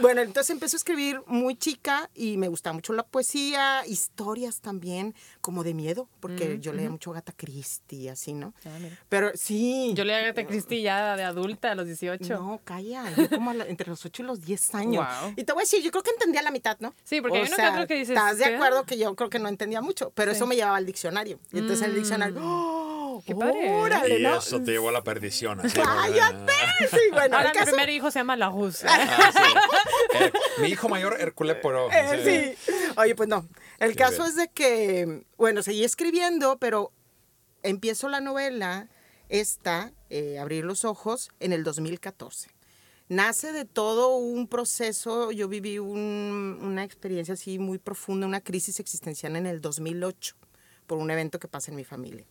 Bueno, 0.00 0.20
entonces 0.20 0.50
empecé 0.50 0.76
a 0.76 0.78
escribir 0.78 1.20
muy 1.26 1.56
chica 1.56 2.08
y 2.14 2.36
me 2.36 2.48
gustaba 2.48 2.74
mucho 2.74 2.92
la 2.92 3.02
poesía, 3.02 3.84
historias 3.86 4.60
también, 4.60 5.14
como 5.40 5.64
de 5.64 5.74
miedo, 5.74 6.08
porque 6.20 6.58
yo 6.60 6.72
leía 6.72 6.90
mucho 6.90 7.12
Gata 7.12 7.32
Christie, 7.36 8.10
así, 8.10 8.32
¿no? 8.32 8.54
Ah, 8.64 8.78
Pero 9.08 9.32
sí. 9.34 9.92
Yo 9.94 10.04
leía 10.04 10.20
Gata 10.20 10.46
Christie 10.46 10.82
ya 10.82 11.16
de 11.16 11.24
adulta, 11.24 11.72
a 11.72 11.74
los 11.74 11.86
18. 12.00 12.34
No, 12.34 12.60
calla, 12.64 13.04
yo 13.16 13.28
como 13.28 13.52
entre 13.52 13.88
los 13.88 14.04
8 14.04 14.22
y 14.22 14.26
los 14.26 14.44
10 14.44 14.74
años. 14.74 15.06
Y 15.36 15.44
te 15.44 15.52
voy 15.52 15.62
a 15.62 15.64
decir, 15.64 15.82
yo 15.82 15.90
creo 15.90 16.02
que 16.02 16.10
entendía 16.10 16.42
la 16.42 16.50
mitad, 16.50 16.76
¿no? 16.80 16.94
Sí, 17.04 17.20
porque 17.20 17.38
hay 17.38 17.48
uno 17.48 17.86
que 17.86 17.94
dices... 17.94 18.16
Estás 18.16 18.38
de 18.38 18.44
acuerdo 18.46 18.84
que 18.84 18.98
yo 18.98 19.14
creo 19.14 19.30
que 19.30 19.38
no 19.38 19.48
entendía 19.48 19.80
mucho, 19.80 20.12
pero 20.14 20.32
eso 20.32 20.46
me 20.46 20.56
llevaba 20.56 20.76
al 20.76 20.86
diccionario. 20.86 21.38
Y 21.52 21.58
entonces 21.58 21.86
el 21.86 21.92
mm. 21.92 21.96
diccionario, 21.96 22.40
¡oh! 22.40 23.22
¡Qué 23.26 23.34
padre! 23.34 24.18
y 24.20 24.24
eso 24.24 24.62
te 24.62 24.72
llevó 24.72 24.90
a 24.90 24.92
la 24.92 25.02
perdición. 25.02 25.60
¡Cállate! 25.74 26.52
Sí, 26.90 26.98
bueno. 27.12 27.36
Ahora 27.36 27.52
mi 27.54 27.64
primer 27.64 27.88
hijo 27.90 28.10
se 28.10 28.20
llama 28.20 28.36
La 28.36 28.48
Ah, 28.86 29.32
eh, 30.20 30.32
mi 30.60 30.68
hijo 30.68 30.88
mayor, 30.88 31.16
Hércules, 31.20 31.56
pero... 31.62 31.90
Eh, 31.90 32.56
sí. 32.56 32.72
Oye, 32.96 33.14
pues 33.14 33.28
no. 33.28 33.46
El 33.78 33.94
caso 33.94 34.24
es 34.24 34.36
de 34.36 34.48
que, 34.48 35.24
bueno, 35.36 35.62
seguí 35.62 35.84
escribiendo, 35.84 36.58
pero 36.58 36.92
empiezo 37.62 38.08
la 38.08 38.20
novela 38.20 38.88
esta, 39.28 39.92
eh, 40.10 40.38
Abrir 40.38 40.64
los 40.64 40.84
Ojos, 40.84 41.30
en 41.40 41.52
el 41.52 41.64
2014. 41.64 42.50
Nace 43.08 43.52
de 43.52 43.64
todo 43.64 44.16
un 44.16 44.48
proceso, 44.48 45.32
yo 45.32 45.48
viví 45.48 45.78
una 45.78 46.84
experiencia 46.84 47.34
así 47.34 47.58
muy 47.58 47.78
profunda, 47.78 48.26
una 48.26 48.42
crisis 48.42 48.80
existencial 48.80 49.34
en 49.36 49.46
el 49.46 49.62
2008, 49.62 50.36
por 50.86 50.98
un 50.98 51.10
evento 51.10 51.38
que 51.38 51.48
pasa 51.48 51.70
en 51.70 51.76
mi 51.76 51.84
familia. 51.84 52.26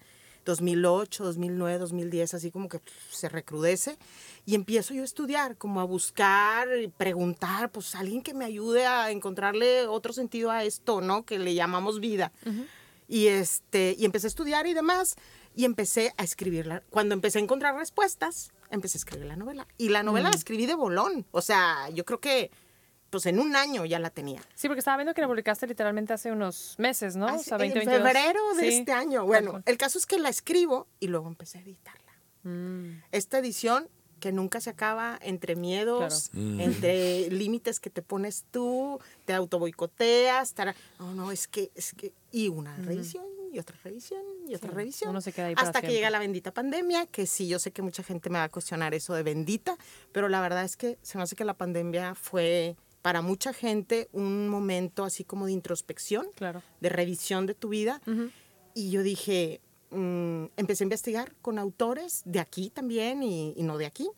2008, 0.46 1.26
2009, 1.26 1.78
2010, 1.78 2.34
así 2.34 2.52
como 2.52 2.70
que 2.70 2.80
se 3.12 3.28
recrudece 3.28 3.98
y 4.46 4.56
empiezo 4.56 4.94
yo 4.94 5.02
a 5.02 5.06
estudiar, 5.06 5.58
como 5.58 5.82
a 5.82 5.84
buscar, 5.84 6.68
preguntar, 6.96 7.70
pues 7.70 7.96
alguien 7.96 8.22
que 8.22 8.34
me 8.34 8.46
ayude 8.46 8.86
a 8.86 9.12
encontrarle 9.12 9.88
otro 9.88 10.14
sentido 10.14 10.50
a 10.50 10.64
esto, 10.64 11.02
¿no? 11.02 11.26
Que 11.26 11.38
le 11.38 11.54
llamamos 11.54 12.00
vida. 12.00 12.32
Y 13.08 13.28
este, 13.28 13.96
y 13.98 14.06
empecé 14.06 14.28
a 14.28 14.30
estudiar 14.30 14.68
y 14.68 14.74
demás 14.74 15.16
y 15.56 15.66
empecé 15.66 16.14
a 16.18 16.24
escribirla. 16.24 16.84
Cuando 16.90 17.16
empecé 17.16 17.40
a 17.40 17.42
encontrar 17.42 17.76
respuestas, 17.76 18.52
empecé 18.70 18.98
a 18.98 19.00
escribir 19.00 19.26
la 19.26 19.36
novela. 19.36 19.68
Y 19.78 19.90
la 19.90 20.04
novela 20.04 20.30
la 20.30 20.36
mm. 20.36 20.40
escribí 20.40 20.66
de 20.66 20.76
bolón. 20.76 21.26
O 21.32 21.42
sea, 21.42 21.90
yo 21.90 22.06
creo 22.06 22.20
que 22.20 22.52
pues 23.10 23.26
en 23.26 23.40
un 23.40 23.56
año 23.56 23.86
ya 23.86 24.00
la 24.00 24.10
tenía. 24.10 24.42
Sí, 24.54 24.68
porque 24.68 24.80
estaba 24.80 24.98
viendo 24.98 25.14
que 25.14 25.22
la 25.22 25.28
publicaste 25.28 25.66
literalmente 25.66 26.14
hace 26.14 26.32
unos 26.32 26.76
meses, 26.78 27.16
¿no? 27.16 27.34
o 27.34 27.40
sea, 27.40 27.58
20, 27.58 27.80
en 27.80 27.90
febrero 27.90 28.40
de 28.56 28.68
este 28.68 28.92
año. 28.92 29.26
Bueno, 29.26 29.64
el 29.66 29.78
caso 29.78 29.98
es 29.98 30.06
que 30.06 30.20
la 30.20 30.30
escribo 30.30 30.88
y 31.00 31.08
luego 31.08 31.28
empecé 31.28 31.60
a 31.60 31.62
editarla. 31.62 32.14
Mm. 32.44 33.04
Esta 33.12 33.40
edición 33.40 33.90
que 34.20 34.32
nunca 34.32 34.62
se 34.62 34.70
acaba 34.70 35.18
entre 35.22 35.56
miedos, 35.56 36.30
mm. 36.34 36.60
entre 36.60 37.30
límites 37.30 37.80
que 37.80 37.90
te 37.90 38.02
pones 38.02 38.46
tú, 38.52 39.00
te 39.26 39.34
autoboicoteas, 39.34 40.54
no, 41.00 41.16
no, 41.16 41.32
es 41.32 41.48
que, 41.48 41.72
es 41.76 41.94
que, 41.94 42.14
y 42.32 42.50
una 42.50 42.76
revisión 42.78 43.26
y 43.52 43.60
otra 43.60 43.78
revisión 43.84 44.22
y 44.48 44.56
otra 44.56 44.72
revisión. 44.72 45.16
hasta 45.16 45.82
que 45.82 45.92
llega 45.92 46.10
la 46.10 46.20
bendita 46.20 46.52
pandemia, 46.52 47.06
que 47.08 47.26
sí, 47.26 47.48
yo 47.48 47.60
sé 47.60 47.72
que 47.72 47.82
mucha 47.82 48.04
gente 48.04 48.30
me 48.30 48.40
va 48.40 48.46
a 48.46 48.50
cuestionar 48.50 48.94
eso 48.94 49.14
de 49.14 49.24
bendita, 49.24 49.78
pero 50.12 50.30
la 50.30 50.42
verdad 50.42 50.64
es 50.64 50.78
que 50.78 50.98
se 51.02 51.18
me 51.18 51.24
hace 51.24 51.36
que 51.36 51.46
la 51.46 51.56
pandemia 51.56 52.16
fue 52.16 52.76
para 53.02 53.22
mucha 53.22 53.54
gente 53.54 54.10
un 54.12 54.50
momento 54.50 55.06
así 55.06 55.24
como 55.24 55.46
de 55.46 55.54
introspección, 55.54 56.28
de 56.82 56.90
revisión 56.90 57.46
de 57.46 57.54
tu 57.54 57.70
vida. 57.70 58.02
Y 58.74 58.92
yo 58.92 59.02
dije, 59.02 59.62
mm, 59.92 60.46
empecé 60.58 60.84
a 60.84 60.86
investigar 60.86 61.34
con 61.42 61.60
autores 61.60 62.22
de 62.26 62.40
aquí 62.40 62.70
también 62.70 63.24
y, 63.24 63.54
no 63.64 63.78
de 63.78 63.86
aquí. 63.86 64.10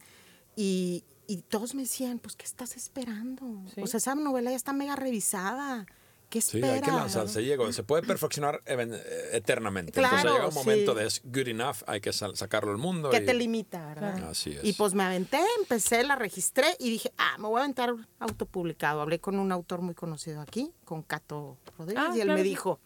Y, 0.55 1.03
y, 1.27 1.43
todos 1.43 1.75
me 1.75 1.83
decían, 1.83 2.19
pues, 2.19 2.35
¿qué 2.35 2.45
estás 2.45 2.75
esperando? 2.75 3.45
O 3.81 3.87
sea, 3.87 3.97
esa 3.97 4.15
novela 4.15 4.51
ya 4.51 4.57
está 4.57 4.73
mega 4.73 4.95
revisada. 4.95 5.85
¿Qué 6.29 6.41
Sí, 6.41 6.61
hay 6.61 6.81
que 6.81 6.91
lanzarse, 6.91 7.43
llega. 7.43 7.71
Se 7.73 7.81
puede 7.81 8.03
perfeccionar 8.03 8.61
eh, 8.67 9.29
eternamente. 9.33 9.99
Entonces 9.99 10.31
llega 10.31 10.47
un 10.47 10.53
momento 10.53 10.93
de 10.93 11.07
es 11.07 11.21
good 11.23 11.47
enough, 11.47 11.77
hay 11.87 12.01
que 12.01 12.13
sacarlo 12.13 12.71
al 12.71 12.77
mundo. 12.77 13.09
Que 13.09 13.21
te 13.21 13.33
limita, 13.33 13.83
¿verdad? 13.87 14.29
Así 14.29 14.51
es. 14.51 14.63
Y 14.63 14.73
pues 14.73 14.93
me 14.93 15.03
aventé, 15.03 15.39
empecé, 15.57 16.03
la 16.03 16.15
registré 16.15 16.75
y 16.79 16.91
dije, 16.91 17.11
ah, 17.17 17.35
me 17.39 17.47
voy 17.47 17.57
a 17.57 17.63
aventar 17.63 17.95
autopublicado. 18.19 19.01
Hablé 19.01 19.19
con 19.19 19.39
un 19.39 19.51
autor 19.51 19.81
muy 19.81 19.95
conocido 19.95 20.41
aquí, 20.41 20.71
con 20.85 21.01
Cato 21.01 21.57
Rodríguez, 21.77 22.03
ah, 22.07 22.15
y 22.15 22.21
él 22.21 22.29
me 22.29 22.43
dijo, 22.43 22.79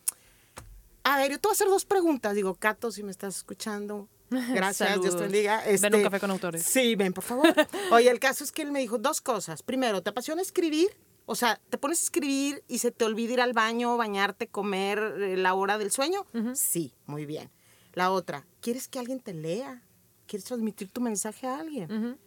a 1.04 1.18
ver, 1.18 1.32
yo 1.32 1.40
te 1.40 1.48
voy 1.48 1.54
a 1.54 1.56
hacer 1.56 1.68
dos 1.68 1.86
preguntas. 1.86 2.36
Digo, 2.36 2.56
Cato, 2.56 2.92
si 2.92 3.04
me 3.04 3.12
estás 3.12 3.38
escuchando, 3.38 4.10
Gracias, 4.54 5.02
Dios 5.02 5.16
te 5.16 5.24
bendiga. 5.24 5.58
ven 5.66 5.68
un 5.70 5.74
este, 5.76 6.04
café 6.04 6.20
con 6.20 6.32
autores. 6.32 6.64
Sí, 6.64 6.96
ven, 6.96 7.14
por 7.14 7.24
favor. 7.24 7.54
Oye, 7.92 8.10
el 8.10 8.20
caso 8.20 8.44
es 8.44 8.52
que 8.52 8.62
él 8.62 8.72
me 8.72 8.80
dijo 8.80 8.98
dos 8.98 9.22
cosas. 9.22 9.64
Primero, 9.64 10.02
¿te 10.02 10.10
apasiona 10.10 10.42
escribir? 10.42 10.96
O 11.26 11.36
sea, 11.36 11.62
¿te 11.70 11.78
pones 11.78 12.02
a 12.02 12.04
escribir 12.04 12.64
y 12.68 12.80
se 12.80 12.92
te 12.92 13.06
olvida 13.06 13.34
ir 13.34 13.42
al 13.42 13.54
baño, 13.54 13.96
bañarte, 13.96 14.48
comer 14.48 15.00
eh, 15.20 15.38
la 15.38 15.54
hora 15.54 15.78
del 15.78 15.92
sueño? 15.92 16.26
Sí, 16.54 16.94
muy 17.06 17.26
bien. 17.26 17.50
La 17.94 18.12
otra, 18.12 18.46
¿quieres 18.60 18.88
que 18.88 19.00
alguien 19.00 19.20
te 19.20 19.34
lea? 19.34 19.84
¿Quieres 20.26 20.46
transmitir 20.46 20.90
tu 20.90 21.00
mensaje 21.00 21.48
a 21.48 21.60
alguien? 21.60 22.18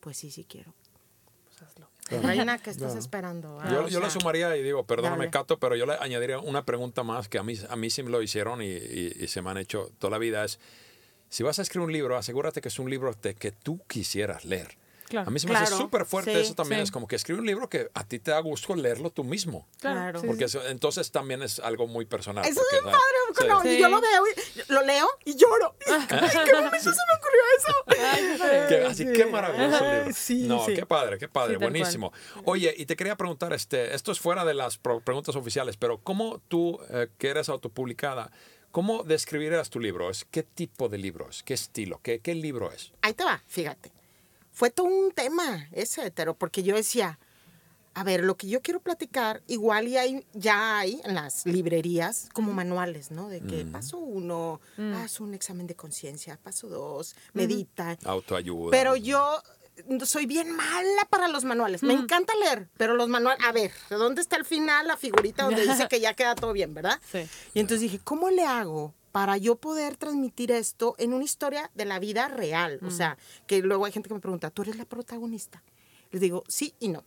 Pues 0.00 0.16
sí, 0.16 0.30
sí 0.30 0.44
quiero. 0.44 0.74
Hazlo. 2.16 2.28
Reina, 2.28 2.58
¿qué 2.58 2.70
estás 2.70 2.96
esperando? 2.96 3.58
yo, 3.70 3.88
yo 3.88 4.00
le 4.00 4.10
sumaría 4.10 4.56
y 4.56 4.62
digo, 4.62 4.84
perdóname, 4.84 5.30
Cato, 5.30 5.58
pero 5.58 5.76
yo 5.76 5.86
le 5.86 5.94
añadiría 5.94 6.38
una 6.38 6.64
pregunta 6.64 7.02
más 7.02 7.28
que 7.28 7.38
a 7.38 7.42
mí, 7.42 7.54
a 7.68 7.76
mí 7.76 7.90
sí 7.90 8.02
me 8.02 8.10
lo 8.10 8.22
hicieron 8.22 8.62
y, 8.62 8.66
y, 8.66 9.28
se 9.28 9.42
me 9.42 9.50
han 9.50 9.58
hecho 9.58 9.90
toda 9.98 10.10
la 10.10 10.18
vida. 10.18 10.44
Es, 10.44 10.58
si 11.28 11.42
vas 11.42 11.58
a 11.58 11.62
escribir 11.62 11.86
un 11.86 11.92
libro, 11.92 12.16
asegúrate 12.16 12.60
que 12.60 12.68
es 12.68 12.78
un 12.78 12.90
libro 12.90 13.14
que 13.20 13.52
tú 13.52 13.80
quisieras 13.88 14.44
leer. 14.44 14.76
A 15.18 15.30
mí 15.30 15.38
se 15.38 15.48
me 15.48 15.56
hace 15.56 15.76
súper 15.76 16.04
fuerte 16.04 16.40
eso 16.40 16.54
también. 16.54 16.80
Es 16.80 16.90
como 16.90 17.06
que 17.06 17.16
escribe 17.16 17.40
un 17.40 17.46
libro 17.46 17.68
que 17.68 17.90
a 17.94 18.04
ti 18.04 18.18
te 18.18 18.30
da 18.30 18.40
gusto 18.40 18.74
leerlo 18.74 19.10
tú 19.10 19.24
mismo. 19.24 19.66
Claro. 19.80 20.22
Porque 20.22 20.46
entonces 20.68 21.10
también 21.10 21.42
es 21.42 21.58
algo 21.60 21.86
muy 21.86 22.06
personal. 22.06 22.44
Eso 22.44 22.60
es 22.72 22.80
padre. 22.80 23.48
No, 23.48 23.64
y 23.64 23.78
yo 23.78 23.88
lo 23.88 24.00
veo, 24.00 24.24
y, 24.26 24.72
lo 24.72 24.82
leo 24.82 25.08
y 25.24 25.34
lloro. 25.36 25.74
Ay, 25.86 26.06
¿Qué 26.08 26.54
momento 26.54 26.78
se 26.78 26.90
me 26.90 27.14
ocurrió 27.18 27.42
eso? 27.58 28.88
así, 28.88 29.06
qué 29.12 29.26
maravilloso 29.26 29.84
libro. 30.28 30.56
no, 30.56 30.66
qué 30.66 30.86
padre, 30.86 31.18
qué 31.18 31.28
padre. 31.28 31.56
Buenísimo. 31.56 32.12
Oye, 32.44 32.74
y 32.76 32.86
te 32.86 32.96
quería 32.96 33.16
preguntar, 33.16 33.52
este, 33.52 33.94
esto 33.94 34.12
es 34.12 34.20
fuera 34.20 34.44
de 34.44 34.54
las 34.54 34.78
preguntas 34.78 35.36
oficiales, 35.36 35.76
pero 35.76 35.98
¿cómo 35.98 36.40
tú, 36.48 36.78
eh, 36.90 37.08
que 37.18 37.28
eres 37.28 37.48
autopublicada, 37.48 38.30
¿Cómo 38.70 39.02
describirías 39.02 39.68
tu 39.68 39.78
libro? 39.78 40.10
¿Qué 40.30 40.42
tipo 40.42 40.88
de 40.88 40.96
libro 40.96 41.28
es? 41.28 41.42
¿Qué 41.42 41.52
estilo? 41.52 42.00
¿Qué, 42.02 42.20
¿Qué 42.20 42.34
libro 42.34 42.72
es? 42.72 42.90
Ahí 43.02 43.12
te 43.12 43.22
va, 43.22 43.42
fíjate 43.46 43.92
fue 44.52 44.70
todo 44.70 44.86
un 44.86 45.12
tema 45.12 45.68
ese, 45.72 46.10
pero 46.10 46.34
porque 46.34 46.62
yo 46.62 46.76
decía, 46.76 47.18
a 47.94 48.04
ver, 48.04 48.22
lo 48.22 48.36
que 48.36 48.48
yo 48.48 48.60
quiero 48.62 48.80
platicar, 48.80 49.42
igual 49.46 49.86
hay, 49.96 50.24
ya 50.32 50.78
hay 50.78 51.00
en 51.04 51.14
las 51.14 51.44
librerías 51.46 52.28
como 52.32 52.52
manuales, 52.52 53.10
¿no? 53.10 53.28
De 53.28 53.40
que 53.40 53.64
paso 53.64 53.98
uno, 53.98 54.60
mm. 54.76 54.92
haz 54.94 55.20
un 55.20 55.34
examen 55.34 55.66
de 55.66 55.74
conciencia, 55.74 56.38
paso 56.42 56.68
dos, 56.68 57.16
medita. 57.32 57.98
Autoayuda. 58.04 58.70
Pero 58.70 58.96
yo 58.96 59.42
soy 60.04 60.26
bien 60.26 60.50
mala 60.54 61.06
para 61.10 61.28
los 61.28 61.44
manuales. 61.44 61.82
Me 61.82 61.94
encanta 61.94 62.32
leer, 62.36 62.68
pero 62.76 62.94
los 62.94 63.08
manuales, 63.08 63.44
a 63.44 63.52
ver, 63.52 63.72
¿de 63.90 63.96
dónde 63.96 64.22
está 64.22 64.36
el 64.36 64.44
final, 64.44 64.86
la 64.86 64.96
figurita 64.96 65.44
donde 65.44 65.66
dice 65.66 65.86
que 65.90 66.00
ya 66.00 66.14
queda 66.14 66.34
todo 66.34 66.52
bien, 66.52 66.74
verdad? 66.74 67.00
Sí. 67.10 67.26
Y 67.54 67.60
entonces 67.60 67.82
dije, 67.82 68.00
¿cómo 68.02 68.30
le 68.30 68.44
hago 68.44 68.94
para 69.12 69.36
yo 69.36 69.56
poder 69.56 69.96
transmitir 69.96 70.50
esto 70.50 70.94
en 70.98 71.12
una 71.12 71.24
historia 71.24 71.70
de 71.74 71.84
la 71.84 71.98
vida 71.98 72.28
real. 72.28 72.80
O 72.84 72.90
sea, 72.90 73.18
que 73.46 73.60
luego 73.60 73.84
hay 73.84 73.92
gente 73.92 74.08
que 74.08 74.14
me 74.14 74.20
pregunta, 74.20 74.50
¿tú 74.50 74.62
eres 74.62 74.76
la 74.76 74.86
protagonista? 74.86 75.62
Les 76.10 76.20
digo, 76.20 76.44
sí 76.48 76.74
y 76.80 76.88
no. 76.88 77.04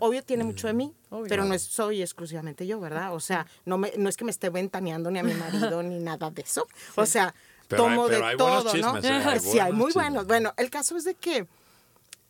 Obvio 0.00 0.22
tiene 0.22 0.44
mucho 0.44 0.66
de 0.66 0.74
mí, 0.74 0.94
pero 1.28 1.44
no 1.44 1.58
soy 1.58 2.02
exclusivamente 2.02 2.66
yo, 2.66 2.80
¿verdad? 2.80 3.14
O 3.14 3.20
sea, 3.20 3.46
no, 3.64 3.78
me, 3.78 3.92
no 3.96 4.08
es 4.08 4.16
que 4.16 4.24
me 4.24 4.30
esté 4.30 4.50
ventaneando 4.50 5.10
ni 5.10 5.18
a 5.18 5.22
mi 5.22 5.34
marido 5.34 5.82
ni 5.82 5.98
nada 5.98 6.30
de 6.30 6.42
eso. 6.42 6.66
O 6.96 7.06
sea, 7.06 7.34
tomo 7.66 8.08
de 8.08 8.20
todo, 8.36 8.74
¿no? 8.74 8.98
¿eh? 8.98 9.40
sí, 9.40 9.58
hay 9.58 9.72
muy 9.72 9.92
buenos. 9.92 10.26
Bueno, 10.26 10.52
el 10.56 10.70
caso 10.70 10.96
es 10.96 11.04
de 11.04 11.14
que 11.14 11.46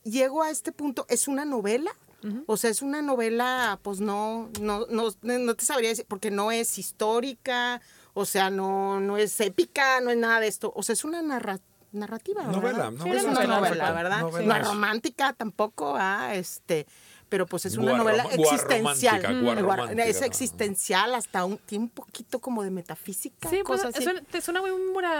llego 0.04 0.42
a 0.42 0.50
este 0.50 0.72
punto, 0.72 1.06
es 1.08 1.28
una 1.28 1.44
novela, 1.44 1.94
O 2.46 2.56
sea, 2.56 2.70
es 2.70 2.82
una 2.82 3.00
novela, 3.02 3.80
pues 3.82 4.00
no, 4.00 4.50
no, 4.60 4.86
no, 4.90 5.08
no 5.22 5.54
te 5.54 5.64
sabría 5.64 5.88
decir, 5.88 6.04
porque 6.06 6.30
no 6.30 6.52
es 6.52 6.78
histórica, 6.78 7.80
o 8.14 8.24
sea, 8.24 8.50
no, 8.50 9.00
no 9.00 9.16
es 9.16 9.40
épica, 9.40 10.00
no 10.00 10.10
es 10.10 10.16
nada 10.16 10.40
de 10.40 10.48
esto. 10.48 10.72
O 10.74 10.82
sea, 10.82 10.92
es 10.92 11.04
una 11.04 11.22
narrativa. 11.22 12.44
Novela, 12.44 12.90
novela. 12.90 13.16
es 13.16 13.24
una 13.24 13.44
novela, 13.44 13.92
¿verdad? 13.92 14.20
No 14.22 14.54
es 14.56 14.66
romántica 14.66 15.32
tampoco, 15.32 15.96
ah, 15.98 16.34
este 16.34 16.86
pero 17.30 17.46
pues 17.46 17.64
es 17.64 17.76
una 17.76 17.96
novela 17.96 18.24
existencial. 18.24 19.98
es 19.98 20.20
existencial, 20.20 21.14
hasta 21.14 21.44
un, 21.44 21.56
tiene 21.58 21.84
un 21.84 21.90
poquito 21.90 22.40
como 22.40 22.62
de 22.62 22.70
metafísica. 22.70 23.48
Sí, 23.48 23.62
pues 23.64 23.82
te 24.30 24.40
suena 24.40 24.60
muy 24.60 24.70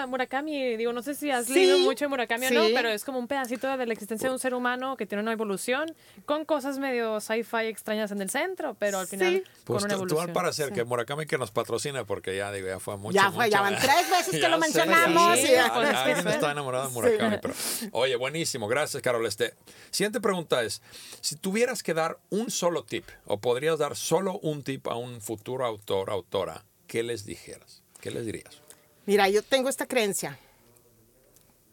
Murakami, 0.09 0.77
digo, 0.77 0.92
no 0.92 1.03
sé 1.03 1.14
si 1.14 1.31
has 1.31 1.49
leído 1.49 1.79
mucho 1.79 2.05
de 2.05 2.09
Murakami 2.09 2.49
o 2.49 2.51
no, 2.51 2.62
pero 2.75 2.88
es 2.90 3.05
como 3.05 3.18
un 3.18 3.29
pedacito 3.29 3.75
de 3.77 3.87
la 3.87 3.92
existencia 3.92 4.29
de 4.29 4.35
un 4.35 4.40
ser 4.40 4.55
humano 4.55 4.96
que 4.96 5.07
tiene 5.07 5.23
una 5.23 5.33
evolución 5.33 5.94
con 6.27 6.44
cosas 6.44 6.79
medio 6.79 7.20
sci-fi 7.20 7.66
extrañas 7.66 8.11
en 8.11 8.20
el 8.20 8.29
centro, 8.29 8.75
pero 8.75 8.99
al 8.99 9.07
final 9.07 9.44
con 9.64 9.75
pues 9.77 9.85
una 9.85 9.94
evolución. 9.94 10.18
Tú 10.18 10.29
al 10.29 10.33
parecer 10.33 10.73
que 10.73 10.85
Murakami 10.85 11.27
que 11.27 11.38
nos 11.38 11.53
patrocina, 11.53 12.05
porque 12.05 12.37
ya 12.37 12.51
digo, 12.51 12.66
ya 12.66 12.81
fue 12.81 12.96
mucho. 12.96 13.14
Ya 13.14 13.31
fue, 13.31 13.49
ya 13.49 13.61
van 13.61 13.77
tres 13.79 14.11
veces 14.11 14.40
que 14.40 14.49
lo 14.49 14.59
mencionamos. 14.59 15.38
Sí, 15.38 15.55
alguien 15.55 16.27
está 16.27 16.51
enamorado 16.51 16.88
de 16.88 16.94
Murakami. 16.94 17.37
Pero, 17.40 17.55
oye, 17.92 18.16
buenísimo, 18.16 18.66
gracias, 18.66 19.01
Carol. 19.01 19.25
Este, 19.27 19.55
siguiente 19.90 20.20
pregunta 20.20 20.64
es, 20.64 20.83
si 21.20 21.37
tuvieras 21.37 21.85
que 21.85 21.94
dar 21.94 21.99
un 22.30 22.50
solo 22.50 22.84
tip 22.84 23.04
o 23.26 23.40
podrías 23.40 23.78
dar 23.78 23.96
solo 23.96 24.38
un 24.40 24.62
tip 24.62 24.86
a 24.88 24.96
un 24.96 25.20
futuro 25.20 25.64
autor, 25.64 26.10
autora, 26.10 26.64
¿qué 26.86 27.02
les 27.02 27.24
dijeras? 27.24 27.82
¿Qué 28.00 28.10
les 28.10 28.24
dirías? 28.24 28.60
Mira, 29.06 29.28
yo 29.28 29.42
tengo 29.42 29.68
esta 29.68 29.86
creencia. 29.86 30.38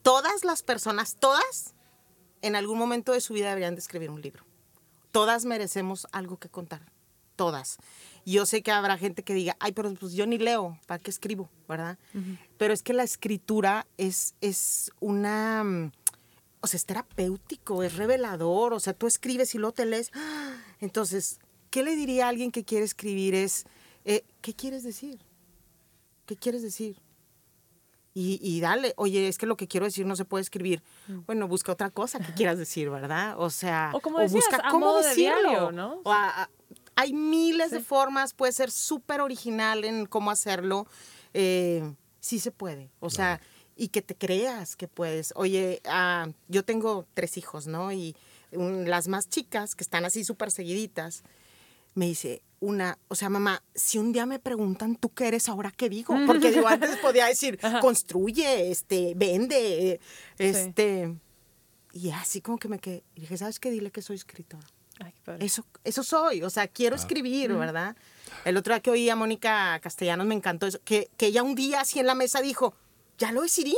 Todas 0.02 0.44
las 0.44 0.64
personas, 0.64 1.18
todas, 1.20 1.74
en 2.42 2.56
algún 2.56 2.78
momento 2.78 3.12
de 3.12 3.22
su 3.22 3.34
vida 3.34 3.50
deberían 3.50 3.76
de 3.76 3.82
escribir 3.82 4.10
un 4.10 4.22
libro. 4.22 4.44
Todas 5.12 5.46
merecemos 5.46 6.08
algo 6.12 6.38
que 6.38 6.50
contar, 6.50 6.82
todas. 7.36 7.78
Yo 8.26 8.46
sé 8.46 8.62
que 8.62 8.72
habrá 8.72 8.98
gente 8.98 9.24
que 9.24 9.34
diga, 9.34 9.56
ay, 9.60 9.72
pero 9.72 9.94
pues 9.94 10.14
yo 10.14 10.26
ni 10.26 10.38
leo, 10.38 10.78
¿para 10.86 11.00
qué 11.00 11.10
escribo? 11.10 11.50
¿Verdad? 11.68 11.98
Pero 12.58 12.74
es 12.74 12.84
que 12.84 12.94
la 12.94 13.04
escritura 13.04 13.88
es, 13.98 14.36
es 14.42 14.92
una, 15.00 15.64
mm, 15.64 15.92
o 16.62 16.68
sea, 16.68 16.78
es 16.78 16.86
terapéutico, 16.86 17.84
es 17.84 17.96
revelador, 17.96 18.74
o 18.74 18.80
sea, 18.80 18.94
tú 18.94 19.08
escribes 19.08 19.54
y 19.56 19.58
luego 19.58 19.74
te 19.74 19.86
lees. 19.86 20.12
Entonces, 20.80 21.40
¿qué 21.70 21.84
le 21.84 21.96
diría 21.96 22.26
a 22.26 22.30
alguien 22.30 22.52
que 22.52 22.64
quiere 22.64 22.86
escribir? 22.86 23.36
Es, 23.36 23.66
eh, 24.06 24.24
¿qué 24.42 24.54
quieres 24.54 24.84
decir? 24.84 25.20
¿Qué 26.26 26.36
quieres 26.36 26.62
decir? 26.62 27.02
y, 28.20 28.60
dale, 28.62 28.96
oye, 28.98 29.28
es 29.28 29.38
que 29.38 29.46
lo 29.46 29.58
que 29.58 29.68
quiero 29.68 29.86
decir 29.86 30.04
no 30.08 30.16
se 30.16 30.26
puede 30.26 30.42
escribir. 30.42 30.82
Mm. 31.08 31.20
Bueno, 31.28 31.48
busca 31.48 31.72
otra 31.72 31.92
cosa 31.92 32.18
que 32.18 32.34
quieras 32.34 32.58
decir, 32.58 32.90
¿verdad? 32.90 33.36
O 33.38 33.52
sea, 33.52 33.92
o, 33.94 34.00
como 34.00 34.28
busca 34.28 34.60
cómo 34.72 34.98
decirlo. 34.98 35.72
¿no? 35.72 36.02
hay 36.96 37.14
miles 37.14 37.70
de 37.70 37.80
formas, 37.80 38.34
puede 38.34 38.54
ser 38.54 38.72
súper 38.72 39.22
original 39.22 39.84
en 39.84 40.08
cómo 40.08 40.32
hacerlo. 40.32 40.88
Eh, 41.36 41.94
sí 42.20 42.40
se 42.40 42.50
puede. 42.50 42.90
O 43.00 43.12
sea, 43.12 43.40
y 43.78 43.90
que 43.90 44.02
te 44.02 44.16
creas 44.16 44.76
que 44.76 44.88
puedes. 44.88 45.34
Oye, 45.36 45.82
ah, 45.86 46.28
yo 46.48 46.64
tengo 46.66 47.06
tres 47.14 47.38
hijos, 47.38 47.68
¿no? 47.68 47.92
Y 47.92 48.16
las 48.52 49.08
más 49.08 49.30
chicas, 49.30 49.76
que 49.76 49.84
están 49.84 50.06
así 50.06 50.24
súper 50.24 50.52
seguiditas, 50.52 51.24
me 51.94 52.08
dice, 52.08 52.42
una, 52.60 52.98
o 53.08 53.16
sea, 53.16 53.30
mamá, 53.30 53.64
si 53.76 53.98
un 53.98 54.12
día 54.12 54.26
me 54.26 54.40
preguntan 54.40 54.96
tú 54.96 55.14
qué 55.14 55.28
eres, 55.28 55.50
ahora 55.50 55.72
qué 55.72 55.90
digo, 55.90 56.16
porque 56.28 56.54
yo 56.54 56.68
antes 56.68 56.98
podía 56.98 57.28
decir, 57.28 57.60
construye, 57.82 58.72
este, 58.72 59.14
vende, 59.16 60.00
este, 60.38 61.16
y 61.94 62.10
así 62.12 62.42
como 62.42 62.58
que 62.58 62.68
me 62.68 62.80
quedé, 62.80 63.04
y 63.16 63.22
dije, 63.22 63.38
¿sabes 63.38 63.60
qué? 63.60 63.70
Dile 63.70 63.92
que 63.92 64.02
soy 64.02 64.16
escritora. 64.16 64.68
Eso, 65.40 65.64
eso 65.84 66.02
soy, 66.02 66.42
o 66.42 66.50
sea, 66.50 66.68
quiero 66.68 66.96
escribir, 66.96 67.54
¿verdad? 67.54 67.96
El 68.46 68.58
otro 68.58 68.74
día 68.74 68.82
que 68.82 68.90
oí 68.90 69.08
a 69.12 69.16
Mónica 69.16 69.80
Castellanos 69.80 70.26
me 70.26 70.34
encantó 70.34 70.66
eso, 70.66 70.80
que, 70.84 71.12
que 71.18 71.28
ella 71.28 71.44
un 71.44 71.54
día 71.54 71.82
así 71.82 72.00
en 72.00 72.08
la 72.08 72.16
mesa 72.16 72.42
dijo, 72.42 72.74
ya 73.18 73.32
lo 73.32 73.42
decidí, 73.42 73.76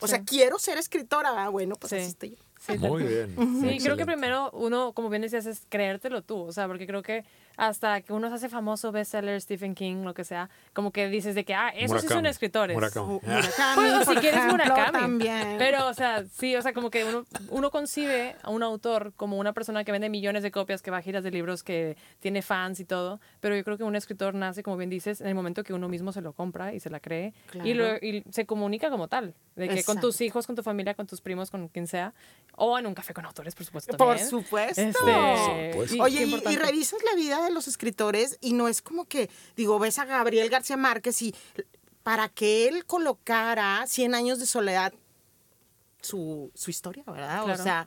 o 0.00 0.08
sea, 0.08 0.24
quiero 0.24 0.58
ser 0.58 0.78
escritora, 0.78 1.30
ah, 1.44 1.48
bueno, 1.48 1.76
pues 1.76 1.92
así 1.92 2.02
estoy 2.02 2.30
yo. 2.30 2.78
Muy 2.78 3.02
bien. 3.02 3.34
Sí, 3.60 3.78
creo 3.82 3.96
que 3.96 4.06
primero 4.06 4.50
uno, 4.52 4.92
como 4.92 5.08
bien 5.08 5.22
decías, 5.22 5.46
es 5.46 5.62
creértelo 5.68 6.22
tú, 6.22 6.38
o 6.38 6.52
sea, 6.52 6.66
porque 6.66 6.86
creo 6.86 7.02
que 7.02 7.24
hasta 7.56 8.00
que 8.00 8.12
uno 8.12 8.28
se 8.28 8.34
hace 8.36 8.48
famoso, 8.48 8.92
bestseller, 8.92 9.40
Stephen 9.40 9.74
King, 9.74 10.02
lo 10.04 10.14
que 10.14 10.24
sea, 10.24 10.50
como 10.72 10.90
que 10.92 11.08
dices 11.08 11.34
de 11.34 11.44
que, 11.44 11.54
ah, 11.54 11.70
esos 11.70 12.00
sí 12.00 12.08
son 12.08 12.26
escritores. 12.26 12.74
Murakami. 12.74 13.20
Pues, 13.20 14.08
si 14.08 14.14
quieres 14.16 14.44
Murakami. 14.46 14.92
También. 14.92 15.56
Pero, 15.58 15.86
o 15.86 15.94
sea, 15.94 16.24
sí, 16.26 16.56
o 16.56 16.62
sea, 16.62 16.72
como 16.72 16.90
que 16.90 17.04
uno, 17.04 17.24
uno 17.50 17.70
concibe 17.70 18.36
a 18.42 18.50
un 18.50 18.62
autor 18.62 19.12
como 19.16 19.38
una 19.38 19.52
persona 19.52 19.84
que 19.84 19.92
vende 19.92 20.08
millones 20.08 20.42
de 20.42 20.50
copias, 20.50 20.82
que 20.82 20.90
va 20.90 20.98
a 20.98 21.02
giras 21.02 21.24
de 21.24 21.30
libros, 21.30 21.62
que 21.62 21.96
tiene 22.20 22.42
fans 22.42 22.80
y 22.80 22.84
todo, 22.84 23.20
pero 23.40 23.56
yo 23.56 23.64
creo 23.64 23.76
que 23.76 23.84
un 23.84 23.96
escritor 23.96 24.34
nace, 24.34 24.62
como 24.62 24.76
bien 24.76 24.90
dices, 24.90 25.20
en 25.20 25.28
el 25.28 25.34
momento 25.34 25.64
que 25.64 25.72
uno 25.72 25.88
mismo 25.88 26.12
se 26.12 26.20
lo 26.20 26.32
compra 26.32 26.74
y 26.74 26.80
se 26.80 26.90
la 26.90 27.00
cree 27.00 27.34
y, 27.64 27.74
lo, 27.74 27.96
y 27.96 28.24
se 28.30 28.46
comunica 28.46 28.90
como 28.90 29.08
tal, 29.08 29.34
de 29.56 29.68
que 29.68 29.84
con 29.84 30.00
tus 30.00 30.20
hijos, 30.20 30.46
con 30.46 30.56
tu 30.56 30.62
familia, 30.62 30.94
con 30.94 31.06
tus 31.06 31.20
primos, 31.20 31.50
con 31.50 31.68
quien 31.68 31.86
sea, 31.86 32.14
o 32.56 32.78
en 32.78 32.86
un 32.86 32.94
café 32.94 33.14
con 33.14 33.24
autores, 33.24 33.54
por 33.54 33.64
supuesto. 33.64 33.96
Por 33.96 34.18
supuesto. 34.18 34.80
Este, 34.80 36.00
Oye, 36.00 36.24
y 36.24 36.56
revisas 36.56 37.00
la 37.04 37.14
vida 37.14 37.41
de 37.44 37.50
los 37.50 37.68
escritores 37.68 38.38
y 38.40 38.52
no 38.52 38.68
es 38.68 38.82
como 38.82 39.04
que, 39.06 39.30
digo, 39.56 39.78
ves 39.78 39.98
a 39.98 40.04
Gabriel 40.04 40.48
García 40.48 40.76
Márquez 40.76 41.22
y 41.22 41.34
para 42.02 42.28
que 42.28 42.68
él 42.68 42.84
colocara 42.86 43.84
100 43.86 44.14
años 44.14 44.38
de 44.38 44.46
soledad 44.46 44.92
su, 46.00 46.50
su 46.54 46.70
historia, 46.70 47.04
¿verdad? 47.06 47.48
O 47.48 47.56
sea, 47.62 47.86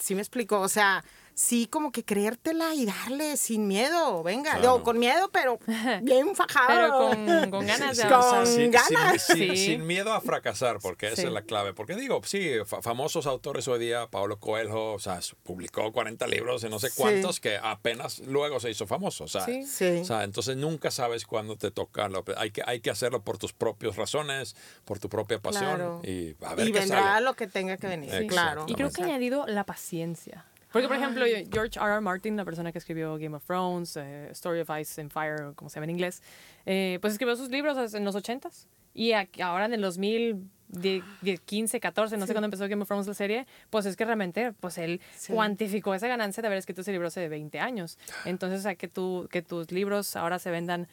sí 0.00 0.14
me 0.14 0.20
explico, 0.20 0.60
o 0.60 0.68
sea, 0.68 1.04
sí 1.36 1.66
como 1.66 1.92
que 1.92 2.02
creértela 2.02 2.74
y 2.74 2.86
darle 2.86 3.36
sin 3.36 3.68
miedo, 3.68 4.22
venga, 4.22 4.58
con 4.82 4.98
miedo, 4.98 5.28
pero 5.30 5.58
bien 6.02 6.34
fajado. 6.34 7.10
Pero 7.10 7.50
con, 7.50 7.66
ganas 7.66 7.98
de 7.98 8.08
Con 8.08 8.70
ganas. 8.70 9.22
Sin, 9.26 9.86
miedo 9.86 10.14
a 10.14 10.20
fracasar, 10.22 10.78
porque 10.80 11.08
esa 11.08 11.22
es 11.22 11.32
la 11.32 11.42
clave. 11.42 11.74
Porque 11.74 11.94
digo, 11.94 12.22
sí, 12.24 12.52
famosos 12.64 13.26
autores 13.26 13.68
hoy 13.68 13.78
día, 13.78 14.08
Pablo 14.08 14.40
Coelho, 14.40 14.94
o 14.94 14.98
sea, 14.98 15.20
publicó 15.42 15.92
40 15.92 16.26
libros 16.26 16.64
y 16.64 16.70
no 16.70 16.78
sé 16.78 16.88
cuántos 16.96 17.38
que 17.38 17.58
apenas 17.62 18.20
luego 18.20 18.58
se 18.58 18.70
hizo 18.70 18.86
famoso, 18.86 19.24
o 19.24 19.28
sea, 19.28 19.44
o 19.44 20.04
sea 20.04 20.24
entonces 20.24 20.56
nunca 20.56 20.90
sabes 20.90 21.26
cuándo 21.26 21.56
te 21.56 21.70
toca, 21.70 22.08
hay 22.38 22.50
que, 22.50 22.62
hay 22.64 22.80
que 22.80 22.90
hacerlo 22.90 23.22
por 23.22 23.36
tus 23.36 23.52
propias 23.52 23.96
razones, 23.96 24.56
por 24.86 24.98
tu 24.98 25.10
propia 25.10 25.38
pasión 25.38 26.00
y 26.02 26.34
a 26.42 26.54
ver 26.54 26.68
y 26.68 26.72
vendrá 26.72 27.20
lo 27.20 27.34
que 27.34 27.46
tenga 27.46 27.76
que 27.76 27.88
venir, 27.88 28.26
claro. 28.26 28.64
Y 28.66 28.74
creo 28.74 28.90
que 28.90 29.02
ha 29.02 29.04
añadido 29.04 29.46
la 29.46 29.64
paciencia. 29.64 30.46
Porque, 30.76 30.88
por 30.88 30.96
ejemplo, 30.98 31.24
George 31.50 31.78
R. 31.78 31.90
R. 31.90 32.00
Martin, 32.02 32.36
la 32.36 32.44
persona 32.44 32.70
que 32.70 32.78
escribió 32.78 33.16
Game 33.16 33.34
of 33.34 33.46
Thrones, 33.46 33.96
eh, 33.96 34.28
Story 34.32 34.60
of 34.60 34.68
Ice 34.78 35.00
and 35.00 35.10
Fire, 35.10 35.54
como 35.54 35.70
se 35.70 35.76
llama 35.76 35.84
en 35.84 35.90
inglés, 35.90 36.22
eh, 36.66 36.98
pues 37.00 37.14
escribió 37.14 37.34
sus 37.34 37.48
libros 37.48 37.94
en 37.94 38.04
los 38.04 38.14
80s. 38.14 38.66
Y 38.92 39.12
ahora 39.42 39.64
en 39.64 39.72
el 39.72 39.80
2015, 39.80 41.80
14, 41.80 42.18
no 42.18 42.26
sé 42.26 42.34
cuándo 42.34 42.44
empezó 42.44 42.68
Game 42.68 42.82
of 42.82 42.88
Thrones 42.88 43.06
la 43.06 43.14
serie, 43.14 43.46
pues 43.70 43.86
es 43.86 43.96
que 43.96 44.04
realmente 44.04 44.52
pues 44.52 44.76
él 44.76 45.00
cuantificó 45.28 45.94
esa 45.94 46.08
ganancia 46.08 46.42
de 46.42 46.48
haber 46.48 46.58
escrito 46.58 46.82
ese 46.82 46.92
libro 46.92 47.08
hace 47.08 47.26
20 47.28 47.58
años. 47.58 47.98
Entonces, 48.26 48.60
o 48.60 48.62
sea, 48.62 48.74
que, 48.74 48.88
tú, 48.88 49.28
que 49.30 49.40
tus 49.40 49.72
libros 49.72 50.14
ahora 50.14 50.38
se 50.38 50.50
vendan 50.50 50.88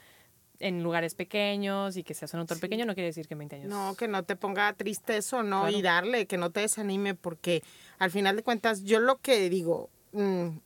en 0.59 0.81
lugares 0.81 1.13
pequeños 1.13 1.97
y 1.97 2.03
que 2.03 2.13
seas 2.13 2.33
un 2.33 2.41
autor 2.41 2.59
pequeño 2.59 2.85
no 2.85 2.93
quiere 2.93 3.07
decir 3.07 3.27
que 3.27 3.33
en 3.33 3.39
20 3.39 3.55
años. 3.57 3.69
No, 3.69 3.95
que 3.95 4.07
no 4.07 4.23
te 4.23 4.35
ponga 4.35 4.71
triste 4.73 5.17
eso, 5.17 5.43
¿no? 5.43 5.69
Y 5.69 5.81
darle, 5.81 6.25
que 6.25 6.37
no 6.37 6.51
te 6.51 6.61
desanime, 6.61 7.15
porque 7.15 7.63
al 8.03 8.11
final 8.11 8.35
de 8.35 8.43
cuentas, 8.43 8.83
yo 8.83 8.99
lo 8.99 9.21
que 9.21 9.49
digo, 9.49 9.89
mm, 10.11 10.57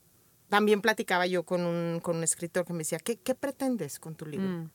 también 0.50 0.82
platicaba 0.82 1.28
yo 1.28 1.44
con 1.44 1.68
un, 1.68 2.00
con 2.00 2.18
un 2.18 2.24
escritor 2.24 2.66
que 2.66 2.74
me 2.74 2.80
decía, 2.80 2.98
¿qué, 2.98 3.18
qué 3.18 3.36
pretendes 3.36 4.00
con 4.00 4.16
tu 4.16 4.26
libro? 4.26 4.48
Mm. 4.48 4.72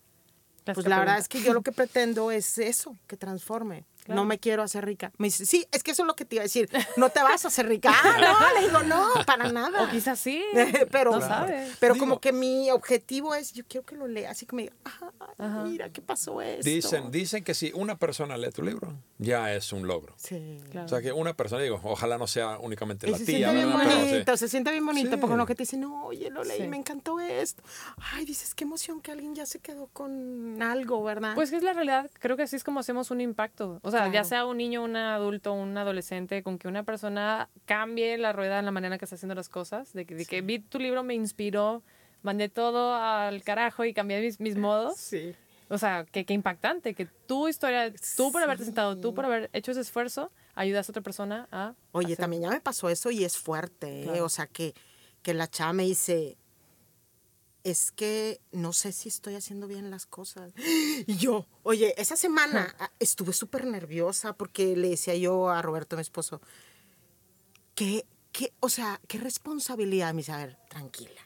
Pues 0.72 0.86
la 0.86 1.00
verdad 1.00 1.18
es 1.18 1.26
que 1.26 1.42
yo 1.42 1.54
lo 1.54 1.62
que 1.62 1.72
pretendo 1.72 2.30
es 2.30 2.58
eso, 2.58 2.96
que 3.08 3.16
transforme. 3.16 3.84
No 4.08 4.24
me 4.24 4.38
quiero 4.38 4.62
hacer 4.62 4.84
rica. 4.84 5.12
Me 5.18 5.28
dice, 5.28 5.46
sí, 5.46 5.66
es 5.72 5.82
que 5.82 5.92
eso 5.92 6.02
es 6.02 6.06
lo 6.06 6.16
que 6.16 6.24
te 6.24 6.36
iba 6.36 6.42
a 6.42 6.44
decir. 6.44 6.68
No 6.96 7.10
te 7.10 7.22
vas 7.22 7.44
a 7.44 7.48
hacer 7.48 7.68
rica. 7.68 7.92
Ah, 8.04 8.18
no, 8.20 8.60
le 8.60 8.66
digo, 8.66 8.82
no, 8.82 9.08
para 9.26 9.50
nada. 9.52 9.84
O 9.84 9.88
quizás 9.90 10.18
sí. 10.18 10.44
pero, 10.90 11.18
pero 11.78 11.96
como 11.96 12.20
que 12.20 12.32
mi 12.32 12.70
objetivo 12.70 13.34
es, 13.34 13.52
yo 13.52 13.64
quiero 13.66 13.86
que 13.86 13.94
lo 13.94 14.06
lea, 14.06 14.30
así 14.30 14.44
que 14.44 14.56
me 14.56 14.62
diga, 14.62 14.74
mira, 15.64 15.90
¿qué 15.90 16.02
pasó 16.02 16.42
esto? 16.42 16.68
Dicen, 16.68 17.10
dicen 17.10 17.44
que 17.44 17.54
si 17.54 17.70
una 17.74 17.96
persona 17.96 18.36
lee 18.36 18.50
tu 18.50 18.62
libro, 18.62 18.92
ya 19.18 19.54
es 19.54 19.72
un 19.72 19.86
logro. 19.86 20.14
Sí. 20.16 20.60
Claro. 20.70 20.86
O 20.86 20.88
sea, 20.88 21.00
que 21.00 21.12
una 21.12 21.34
persona, 21.34 21.62
digo, 21.62 21.80
ojalá 21.84 22.18
no 22.18 22.26
sea 22.26 22.58
únicamente 22.58 23.08
la 23.08 23.18
se 23.18 23.24
tía. 23.24 23.50
Siente 23.50 23.66
bien 23.66 23.72
bonito, 23.72 24.36
Se 24.36 24.48
siente 24.48 24.70
bien 24.72 24.86
bonito, 24.86 25.20
porque 25.20 25.34
uno 25.34 25.46
que 25.46 25.54
te 25.54 25.62
dice, 25.62 25.76
no, 25.76 26.06
oye, 26.06 26.28
lo 26.30 26.44
leí, 26.44 26.66
me 26.66 26.76
encantó 26.76 27.20
esto. 27.20 27.62
Ay, 28.12 28.24
dices, 28.24 28.54
qué 28.54 28.64
emoción 28.64 29.00
que 29.00 29.12
alguien 29.12 29.34
ya 29.34 29.46
se 29.46 29.60
quedó 29.60 29.88
con 29.92 30.60
algo, 30.60 31.02
¿verdad? 31.04 31.34
Pues 31.34 31.50
que 31.50 31.56
es 31.56 31.62
la 31.62 31.72
realidad, 31.72 32.10
creo 32.18 32.36
que 32.36 32.42
así 32.42 32.56
es 32.56 32.64
como 32.64 32.80
hacemos 32.80 33.10
un 33.10 33.20
impacto. 33.20 33.80
O 33.82 33.90
sea, 33.92 34.10
ya 34.10 34.24
sea 34.24 34.44
un 34.44 34.56
niño, 34.56 34.82
un 34.82 34.96
adulto, 34.96 35.52
un 35.52 35.76
adolescente, 35.78 36.42
con 36.42 36.58
que 36.58 36.66
una 36.66 36.82
persona 36.82 37.48
cambie 37.64 38.18
la 38.18 38.32
rueda 38.32 38.58
en 38.58 38.64
la 38.64 38.72
manera 38.72 38.96
en 38.96 38.98
que 38.98 39.04
está 39.04 39.14
haciendo 39.14 39.34
las 39.34 39.48
cosas, 39.48 39.92
de 39.92 40.04
que, 40.04 40.40
vi 40.42 40.58
tu 40.58 40.80
libro, 40.80 41.04
me 41.04 41.14
inspiró, 41.14 41.82
mandé 42.22 42.48
todo 42.48 42.94
al 42.94 43.42
carajo 43.44 43.84
y 43.84 43.94
cambié 43.94 44.20
mis, 44.20 44.40
mis 44.40 44.56
modos. 44.56 44.96
Sí. 44.96 45.34
O 45.68 45.78
sea, 45.78 46.04
que, 46.04 46.26
impactante, 46.28 46.94
que 46.94 47.06
tu 47.06 47.48
historia, 47.48 47.90
tú 48.16 48.30
por 48.30 48.42
haberte 48.42 48.64
sentado, 48.64 48.98
tú 48.98 49.14
por 49.14 49.24
haber 49.24 49.48
hecho 49.54 49.70
ese 49.70 49.80
esfuerzo, 49.80 50.30
ayudas 50.54 50.88
a 50.88 50.92
otra 50.92 51.02
persona 51.02 51.48
a... 51.50 51.74
Oye, 51.92 52.14
también 52.14 52.42
ya 52.42 52.50
me 52.50 52.60
pasó 52.60 52.90
eso 52.90 53.10
y 53.10 53.24
es 53.24 53.38
fuerte, 53.38 54.04
¿eh? 54.04 54.20
o 54.20 54.28
sea, 54.28 54.46
que, 54.46 54.74
que 55.22 55.32
la 55.32 55.48
chava 55.48 55.72
me 55.72 55.84
dice, 55.84 56.36
es 57.64 57.92
que 57.92 58.40
no 58.50 58.72
sé 58.72 58.92
si 58.92 59.08
estoy 59.08 59.34
haciendo 59.34 59.66
bien 59.66 59.90
las 59.90 60.06
cosas. 60.06 60.52
Y 61.06 61.16
yo, 61.16 61.46
oye, 61.62 61.94
esa 61.96 62.16
semana 62.16 62.74
estuve 62.98 63.32
súper 63.32 63.66
nerviosa 63.66 64.34
porque 64.34 64.76
le 64.76 64.90
decía 64.90 65.14
yo 65.14 65.48
a 65.48 65.62
Roberto, 65.62 65.96
mi 65.96 66.02
esposo, 66.02 66.40
que, 67.74 68.06
que, 68.32 68.52
o 68.60 68.68
sea, 68.68 69.00
qué 69.08 69.18
responsabilidad, 69.18 70.14
dice, 70.14 70.32
a 70.32 70.38
ver, 70.38 70.58
tranquila. 70.68 71.20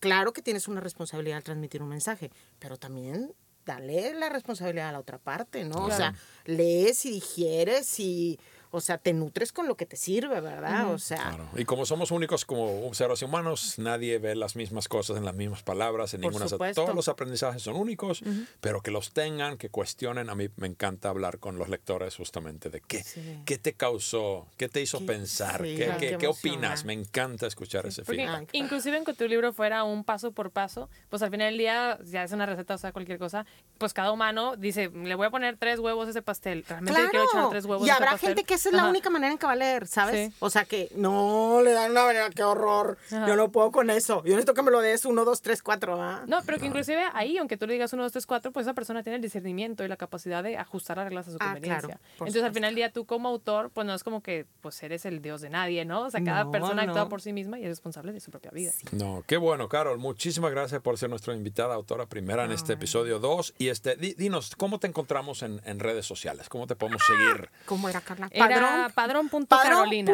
Claro 0.00 0.32
que 0.32 0.42
tienes 0.42 0.68
una 0.68 0.80
responsabilidad 0.80 1.38
al 1.38 1.44
transmitir 1.44 1.82
un 1.82 1.88
mensaje, 1.88 2.30
pero 2.58 2.78
también 2.78 3.34
dale 3.66 4.14
la 4.14 4.28
responsabilidad 4.28 4.88
a 4.88 4.92
la 4.92 5.00
otra 5.00 5.18
parte, 5.18 5.64
¿no? 5.64 5.84
O 5.84 5.90
sea, 5.90 6.14
lees 6.44 7.04
y 7.04 7.10
digieres 7.10 8.00
y 8.00 8.38
o 8.70 8.80
sea, 8.80 8.98
te 8.98 9.12
nutres 9.12 9.52
con 9.52 9.66
lo 9.66 9.76
que 9.76 9.86
te 9.86 9.96
sirve, 9.96 10.40
¿verdad? 10.40 10.92
O 10.92 10.98
sea. 10.98 11.16
Claro. 11.16 11.48
Y 11.56 11.64
como 11.64 11.86
somos 11.86 12.10
únicos 12.10 12.44
como 12.44 12.92
seres 12.94 13.22
humanos, 13.22 13.78
nadie 13.78 14.18
ve 14.18 14.34
las 14.34 14.56
mismas 14.56 14.88
cosas 14.88 15.16
en 15.16 15.24
las 15.24 15.34
mismas 15.34 15.62
palabras, 15.62 16.14
en 16.14 16.20
ninguna. 16.20 16.46
Todos 16.74 16.94
los 16.94 17.08
aprendizajes 17.08 17.62
son 17.62 17.76
únicos, 17.76 18.22
pero 18.60 18.80
que 18.80 18.90
los 18.90 19.12
tengan, 19.12 19.56
que 19.56 19.70
cuestionen. 19.70 20.28
A 20.30 20.34
mí 20.34 20.48
me 20.56 20.66
encanta 20.66 21.08
hablar 21.08 21.38
con 21.38 21.58
los 21.58 21.68
lectores 21.68 22.16
justamente 22.16 22.70
de 22.70 22.80
qué, 22.80 23.04
qué 23.44 23.58
te 23.58 23.72
causó, 23.72 24.46
qué 24.56 24.68
te 24.68 24.80
hizo 24.80 25.04
pensar, 25.04 25.62
qué, 25.62 26.16
qué, 26.18 26.26
opinas. 26.26 26.84
Me 26.84 26.92
encanta 26.92 27.46
escuchar 27.46 27.86
ese 27.86 28.04
feedback. 28.04 28.50
Inclusive 28.52 28.96
en 28.96 29.04
que 29.04 29.14
tu 29.14 29.26
libro 29.26 29.52
fuera 29.52 29.84
un 29.84 30.04
paso 30.04 30.32
por 30.32 30.50
paso, 30.50 30.88
pues 31.08 31.22
al 31.22 31.30
final 31.30 31.48
del 31.48 31.58
día, 31.58 31.98
ya 32.04 32.24
es 32.24 32.32
una 32.32 32.46
receta 32.46 32.74
o 32.74 32.78
sea 32.78 32.92
cualquier 32.92 33.18
cosa, 33.18 33.46
pues 33.78 33.94
cada 33.94 34.12
humano 34.12 34.56
dice, 34.56 34.90
le 34.90 35.14
voy 35.14 35.26
a 35.26 35.30
poner 35.30 35.56
tres 35.56 35.78
huevos 35.78 36.06
a 36.06 36.10
ese 36.10 36.22
pastel. 36.22 36.64
Realmente 36.68 37.00
quiero 37.10 37.24
echar 37.24 37.50
tres 37.50 37.64
huevos 37.64 37.86
y 37.86 37.90
habrá 37.90 38.18
gente 38.18 38.44
que 38.44 38.57
esa 38.58 38.68
es 38.70 38.74
la 38.74 38.88
única 38.88 39.08
manera 39.10 39.32
en 39.32 39.38
que 39.38 39.46
va 39.46 39.52
a 39.52 39.56
leer, 39.56 39.86
¿sabes? 39.86 40.32
O 40.40 40.50
sea 40.50 40.64
que 40.64 40.90
no 40.94 41.60
le 41.62 41.72
dan 41.72 41.92
una 41.92 42.04
manera, 42.04 42.30
qué 42.30 42.42
horror. 42.42 42.98
Yo 43.10 43.36
no 43.36 43.50
puedo 43.50 43.70
con 43.70 43.90
eso. 43.90 44.22
Yo 44.24 44.30
necesito 44.30 44.54
que 44.54 44.62
me 44.62 44.70
lo 44.70 44.80
des 44.80 45.04
uno, 45.04 45.24
dos, 45.24 45.42
tres, 45.42 45.62
cuatro. 45.62 46.00
¿ah? 46.00 46.24
No, 46.26 46.40
pero 46.44 46.58
que 46.58 46.66
inclusive 46.66 47.04
ahí, 47.14 47.38
aunque 47.38 47.56
tú 47.56 47.66
le 47.66 47.74
digas 47.74 47.92
uno, 47.92 48.02
dos, 48.02 48.12
tres, 48.12 48.26
cuatro, 48.26 48.52
pues 48.52 48.66
esa 48.66 48.74
persona 48.74 49.02
tiene 49.02 49.16
el 49.16 49.22
discernimiento 49.22 49.84
y 49.84 49.88
la 49.88 49.96
capacidad 49.96 50.42
de 50.42 50.56
ajustar 50.56 50.96
las 50.96 51.06
reglas 51.06 51.28
a 51.28 51.30
su 51.30 51.36
ah, 51.40 51.44
conveniencia. 51.44 52.00
Entonces, 52.12 52.42
al 52.42 52.52
final 52.52 52.70
del 52.70 52.76
día, 52.76 52.92
tú 52.92 53.06
como 53.06 53.28
autor, 53.28 53.70
pues 53.70 53.86
no 53.86 53.94
es 53.94 54.02
como 54.02 54.22
que 54.22 54.46
pues 54.60 54.82
eres 54.82 55.04
el 55.04 55.22
dios 55.22 55.40
de 55.40 55.50
nadie, 55.50 55.84
¿no? 55.84 56.02
O 56.02 56.10
sea, 56.10 56.22
cada 56.22 56.50
persona 56.50 56.82
actúa 56.82 57.08
por 57.08 57.22
sí 57.22 57.32
misma 57.32 57.58
y 57.58 57.62
es 57.62 57.68
responsable 57.68 58.12
de 58.12 58.20
su 58.20 58.30
propia 58.30 58.50
vida. 58.50 58.72
No, 58.92 59.22
qué 59.26 59.36
bueno, 59.36 59.68
Carol. 59.68 59.98
Muchísimas 59.98 60.50
gracias 60.50 60.80
por 60.80 60.98
ser 60.98 61.10
nuestra 61.10 61.34
invitada 61.34 61.74
autora 61.74 62.06
primera 62.06 62.44
en 62.44 62.52
este 62.52 62.74
episodio 62.74 63.18
2. 63.18 63.54
Y 63.58 63.68
este, 63.68 63.96
dinos, 63.96 64.54
¿cómo 64.56 64.78
te 64.78 64.86
encontramos 64.86 65.42
en, 65.42 65.60
en, 65.64 65.78
redes 65.78 66.06
sociales? 66.06 66.48
¿Cómo 66.48 66.66
te 66.66 66.76
podemos 66.76 67.02
seguir? 67.06 67.50
¿Cómo 67.66 67.88
era, 67.88 68.00
Carla? 68.00 68.28
Era 68.56 68.90
padrón.carolina. 68.94 70.12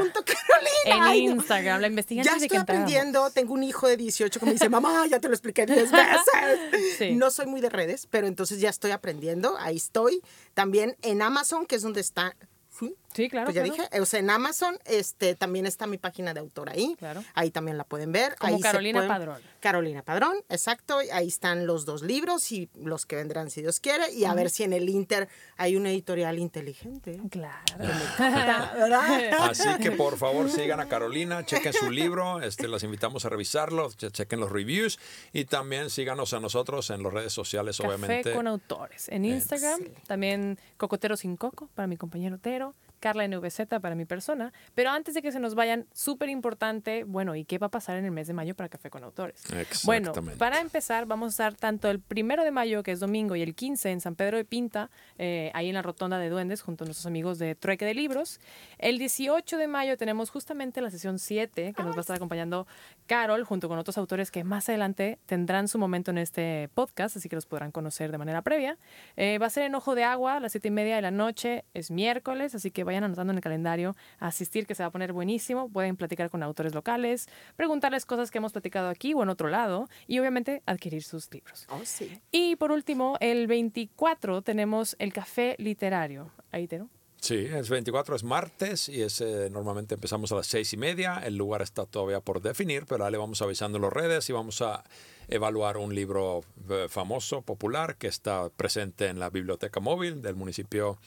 En 0.84 1.14
Instagram, 1.14 1.80
la 1.80 1.86
investigación. 1.86 2.38
Ya 2.38 2.44
estoy 2.44 2.58
aprendiendo. 2.58 3.30
Tengo 3.30 3.54
un 3.54 3.62
hijo 3.62 3.88
de 3.88 3.96
18 3.96 4.40
que 4.40 4.46
me 4.46 4.52
dice, 4.52 4.68
mamá, 4.68 5.06
ya 5.06 5.20
te 5.20 5.28
lo 5.28 5.34
expliqué 5.34 5.66
10 5.66 5.90
veces. 6.98 7.16
No 7.16 7.30
soy 7.30 7.46
muy 7.46 7.60
de 7.60 7.70
redes, 7.70 8.06
pero 8.10 8.26
entonces 8.26 8.60
ya 8.60 8.70
estoy 8.70 8.90
aprendiendo. 8.90 9.56
Ahí 9.58 9.76
estoy. 9.76 10.20
También 10.54 10.96
en 11.02 11.22
Amazon, 11.22 11.66
que 11.66 11.76
es 11.76 11.82
donde 11.82 12.00
está 12.00 12.36
Sí, 12.78 12.96
claro. 13.14 13.46
Pues 13.46 13.54
ya 13.54 13.62
dije, 13.62 13.82
o 14.00 14.06
sea, 14.06 14.20
en 14.20 14.30
Amazon 14.30 14.78
este, 14.84 15.34
también 15.34 15.66
está 15.66 15.86
mi 15.86 15.98
página 15.98 16.34
de 16.34 16.40
autor 16.40 16.70
ahí. 16.70 16.96
Claro. 16.98 17.24
Ahí 17.34 17.50
también 17.50 17.78
la 17.78 17.84
pueden 17.84 18.12
ver. 18.12 18.36
Como 18.36 18.56
ahí 18.56 18.60
Carolina 18.60 19.06
Padrón. 19.06 19.40
Carolina 19.60 20.02
Padrón, 20.02 20.36
exacto. 20.48 20.98
Ahí 21.12 21.28
están 21.28 21.66
los 21.66 21.84
dos 21.84 22.02
libros 22.02 22.50
y 22.52 22.68
los 22.74 23.06
que 23.06 23.16
vendrán 23.16 23.50
si 23.50 23.62
Dios 23.62 23.80
quiere. 23.80 24.12
Y 24.12 24.24
a 24.24 24.34
ver 24.34 24.50
si 24.50 24.64
en 24.64 24.72
el 24.72 24.88
Inter 24.88 25.28
hay 25.56 25.76
una 25.76 25.90
editorial 25.90 26.38
inteligente. 26.38 27.20
Claro. 27.30 27.62
Así 29.40 29.68
que 29.80 29.92
por 29.92 30.16
favor 30.18 30.50
sigan 30.50 30.80
a 30.80 30.88
Carolina, 30.88 31.44
chequen 31.44 31.72
su 31.72 31.90
libro, 31.90 32.40
este, 32.40 32.68
las 32.68 32.82
invitamos 32.82 33.24
a 33.24 33.28
revisarlo, 33.28 33.90
chequen 33.92 34.40
los 34.40 34.50
reviews 34.50 34.98
y 35.32 35.44
también 35.44 35.90
síganos 35.90 36.34
a 36.34 36.40
nosotros 36.40 36.90
en 36.90 37.02
las 37.02 37.12
redes 37.12 37.32
sociales, 37.32 37.78
Café 37.78 37.88
obviamente. 37.94 38.32
con 38.32 38.46
autores. 38.46 39.08
En 39.08 39.24
Instagram, 39.24 39.80
también 40.06 40.58
Cocotero 40.76 41.16
sin 41.16 41.36
Coco 41.36 41.68
para 41.74 41.86
mi 41.86 41.96
compañero 41.96 42.38
Tero. 42.38 42.74
Carla 43.04 43.28
NVZ 43.28 43.66
para 43.82 43.94
mi 43.94 44.06
persona. 44.06 44.50
Pero 44.74 44.88
antes 44.88 45.12
de 45.12 45.20
que 45.20 45.30
se 45.30 45.38
nos 45.38 45.54
vayan, 45.54 45.86
súper 45.92 46.30
importante, 46.30 47.04
bueno, 47.04 47.36
¿y 47.36 47.44
qué 47.44 47.58
va 47.58 47.66
a 47.66 47.70
pasar 47.70 47.98
en 47.98 48.06
el 48.06 48.12
mes 48.12 48.28
de 48.28 48.32
mayo 48.32 48.54
para 48.54 48.70
Café 48.70 48.88
con 48.88 49.04
Autores? 49.04 49.44
Bueno, 49.84 50.14
para 50.38 50.58
empezar, 50.58 51.04
vamos 51.04 51.26
a 51.26 51.30
estar 51.32 51.54
tanto 51.54 51.90
el 51.90 52.00
primero 52.00 52.44
de 52.44 52.50
mayo, 52.50 52.82
que 52.82 52.92
es 52.92 53.00
domingo, 53.00 53.36
y 53.36 53.42
el 53.42 53.54
15 53.54 53.90
en 53.90 54.00
San 54.00 54.14
Pedro 54.14 54.38
de 54.38 54.46
Pinta, 54.46 54.90
eh, 55.18 55.50
ahí 55.52 55.68
en 55.68 55.74
la 55.74 55.82
Rotonda 55.82 56.18
de 56.18 56.30
Duendes, 56.30 56.62
junto 56.62 56.84
a 56.84 56.86
nuestros 56.86 57.04
amigos 57.04 57.38
de 57.38 57.54
Trueque 57.54 57.84
de 57.84 57.92
Libros. 57.92 58.40
El 58.78 58.96
18 58.96 59.58
de 59.58 59.68
mayo 59.68 59.98
tenemos 59.98 60.30
justamente 60.30 60.80
la 60.80 60.90
sesión 60.90 61.18
7, 61.18 61.74
que 61.76 61.82
nos 61.82 61.92
va 61.94 61.98
a 61.98 62.00
estar 62.00 62.16
acompañando 62.16 62.66
Carol, 63.06 63.44
junto 63.44 63.68
con 63.68 63.78
otros 63.78 63.98
autores 63.98 64.30
que 64.30 64.44
más 64.44 64.70
adelante 64.70 65.18
tendrán 65.26 65.68
su 65.68 65.78
momento 65.78 66.10
en 66.10 66.16
este 66.16 66.70
podcast, 66.72 67.18
así 67.18 67.28
que 67.28 67.36
los 67.36 67.44
podrán 67.44 67.70
conocer 67.70 68.12
de 68.12 68.16
manera 68.16 68.40
previa. 68.40 68.78
Eh, 69.16 69.36
va 69.36 69.44
a 69.44 69.50
ser 69.50 69.64
en 69.64 69.74
Ojo 69.74 69.94
de 69.94 70.04
Agua 70.04 70.36
a 70.36 70.40
las 70.40 70.52
7 70.52 70.68
y 70.68 70.70
media 70.70 70.96
de 70.96 71.02
la 71.02 71.10
noche, 71.10 71.66
es 71.74 71.90
miércoles, 71.90 72.54
así 72.54 72.70
que 72.70 72.82
vayan 72.82 72.93
vayan 72.94 73.04
anotando 73.04 73.32
en 73.32 73.38
el 73.38 73.42
calendario 73.42 73.96
asistir, 74.18 74.66
que 74.66 74.74
se 74.74 74.82
va 74.82 74.88
a 74.88 74.90
poner 74.90 75.12
buenísimo. 75.12 75.68
Pueden 75.68 75.96
platicar 75.96 76.30
con 76.30 76.42
autores 76.42 76.74
locales, 76.74 77.26
preguntarles 77.56 78.06
cosas 78.06 78.30
que 78.30 78.38
hemos 78.38 78.52
platicado 78.52 78.88
aquí 78.88 79.14
o 79.14 79.22
en 79.22 79.28
otro 79.28 79.48
lado 79.48 79.88
y 80.06 80.18
obviamente 80.18 80.62
adquirir 80.66 81.02
sus 81.02 81.32
libros. 81.32 81.66
Oh, 81.70 81.80
sí. 81.84 82.20
Y 82.30 82.56
por 82.56 82.70
último, 82.70 83.16
el 83.20 83.46
24 83.46 84.42
tenemos 84.42 84.96
el 84.98 85.12
café 85.12 85.56
literario. 85.58 86.30
Ahí 86.52 86.68
te 86.68 86.82
Sí, 87.24 87.46
el 87.50 87.64
24 87.64 88.16
es 88.16 88.22
martes 88.22 88.86
y 88.90 89.00
es, 89.00 89.24
normalmente 89.50 89.94
empezamos 89.94 90.30
a 90.32 90.34
las 90.34 90.46
seis 90.46 90.74
y 90.74 90.76
media. 90.76 91.22
El 91.24 91.36
lugar 91.36 91.62
está 91.62 91.86
todavía 91.86 92.20
por 92.20 92.42
definir, 92.42 92.84
pero 92.84 93.06
ahí 93.06 93.12
le 93.12 93.16
vamos 93.16 93.40
avisando 93.40 93.78
en 93.78 93.82
las 93.82 93.92
redes 93.94 94.28
y 94.28 94.34
vamos 94.34 94.60
a 94.60 94.84
evaluar 95.28 95.78
un 95.78 95.94
libro 95.94 96.42
eh, 96.68 96.86
famoso, 96.90 97.40
popular, 97.40 97.96
que 97.96 98.08
está 98.08 98.50
presente 98.50 99.08
en 99.08 99.18
la 99.18 99.30
biblioteca 99.30 99.80
móvil 99.80 100.20
del 100.20 100.34
municipio 100.34 100.98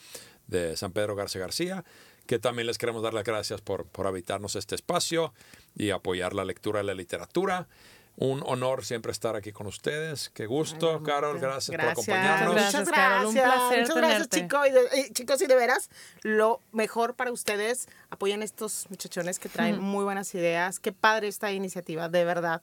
de 0.48 0.76
San 0.76 0.92
Pedro 0.92 1.14
García 1.14 1.40
García, 1.40 1.84
que 2.26 2.38
también 2.38 2.66
les 2.66 2.76
queremos 2.76 3.02
dar 3.02 3.14
las 3.14 3.24
gracias 3.24 3.60
por, 3.60 3.86
por 3.86 4.06
habitarnos 4.06 4.56
este 4.56 4.74
espacio 4.74 5.32
y 5.76 5.90
apoyar 5.90 6.34
la 6.34 6.44
lectura 6.44 6.80
de 6.80 6.84
la 6.84 6.94
literatura. 6.94 7.68
Un 8.20 8.42
honor 8.44 8.84
siempre 8.84 9.12
estar 9.12 9.36
aquí 9.36 9.52
con 9.52 9.68
ustedes. 9.68 10.28
Qué 10.30 10.46
gusto, 10.46 11.04
Carol. 11.04 11.38
Gracias, 11.38 11.76
por 11.76 11.88
acompañarnos. 11.88 12.52
Muchas 12.52 12.88
gracias. 12.88 13.24
Un 13.26 13.34
placer 13.34 13.80
Muchas 13.80 13.96
gracias, 13.96 14.28
chicos. 14.28 14.66
Y 14.92 15.12
chicos, 15.12 15.42
y 15.42 15.46
de 15.46 15.54
veras, 15.54 15.88
lo 16.22 16.60
mejor 16.72 17.14
para 17.14 17.30
ustedes. 17.30 17.86
Apoyen 18.10 18.42
estos 18.42 18.86
muchachones 18.90 19.38
que 19.38 19.48
traen 19.48 19.80
muy 19.80 20.02
buenas 20.02 20.34
ideas. 20.34 20.80
Qué 20.80 20.90
padre 20.90 21.28
esta 21.28 21.52
iniciativa, 21.52 22.08
de 22.08 22.24
verdad. 22.24 22.62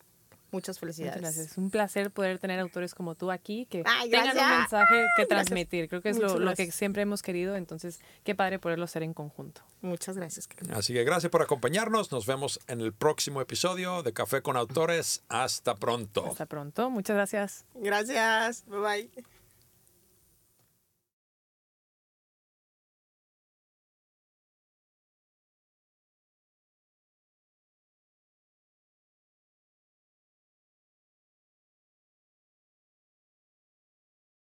Muchas 0.55 0.79
felicidades. 0.79 1.17
Muchas 1.17 1.35
gracias. 1.35 1.57
Un 1.57 1.69
placer 1.69 2.11
poder 2.11 2.39
tener 2.39 2.61
autores 2.61 2.95
como 2.95 3.13
tú 3.15 3.29
aquí 3.29 3.65
que 3.65 3.83
tengan 4.09 4.37
un 4.37 4.59
mensaje 4.59 5.05
que 5.17 5.25
transmitir. 5.25 5.89
Creo 5.89 6.01
que 6.01 6.09
es 6.09 6.17
lo, 6.17 6.53
que 6.55 6.71
siempre 6.71 7.01
hemos 7.01 7.21
querido. 7.21 7.57
Entonces, 7.57 7.99
qué 8.23 8.35
padre 8.35 8.57
poderlo 8.57 8.85
hacer 8.85 9.03
en 9.03 9.13
conjunto. 9.13 9.61
Muchas 9.81 10.15
gracias. 10.15 10.47
Así 10.73 10.93
que 10.93 11.03
gracias 11.03 11.29
por 11.29 11.41
acompañarnos. 11.41 12.13
Nos 12.13 12.25
vemos 12.25 12.61
en 12.67 12.79
el 12.79 12.93
próximo 12.93 13.41
episodio 13.41 14.01
de 14.01 14.13
Café 14.13 14.41
con 14.41 14.55
Autores. 14.55 15.23
Hasta 15.27 15.75
pronto. 15.75 16.25
Hasta 16.25 16.45
pronto. 16.45 16.89
Muchas 16.89 17.17
gracias. 17.17 17.65
Gracias. 17.73 18.63
Bye 18.65 18.79
bye. 18.79 19.25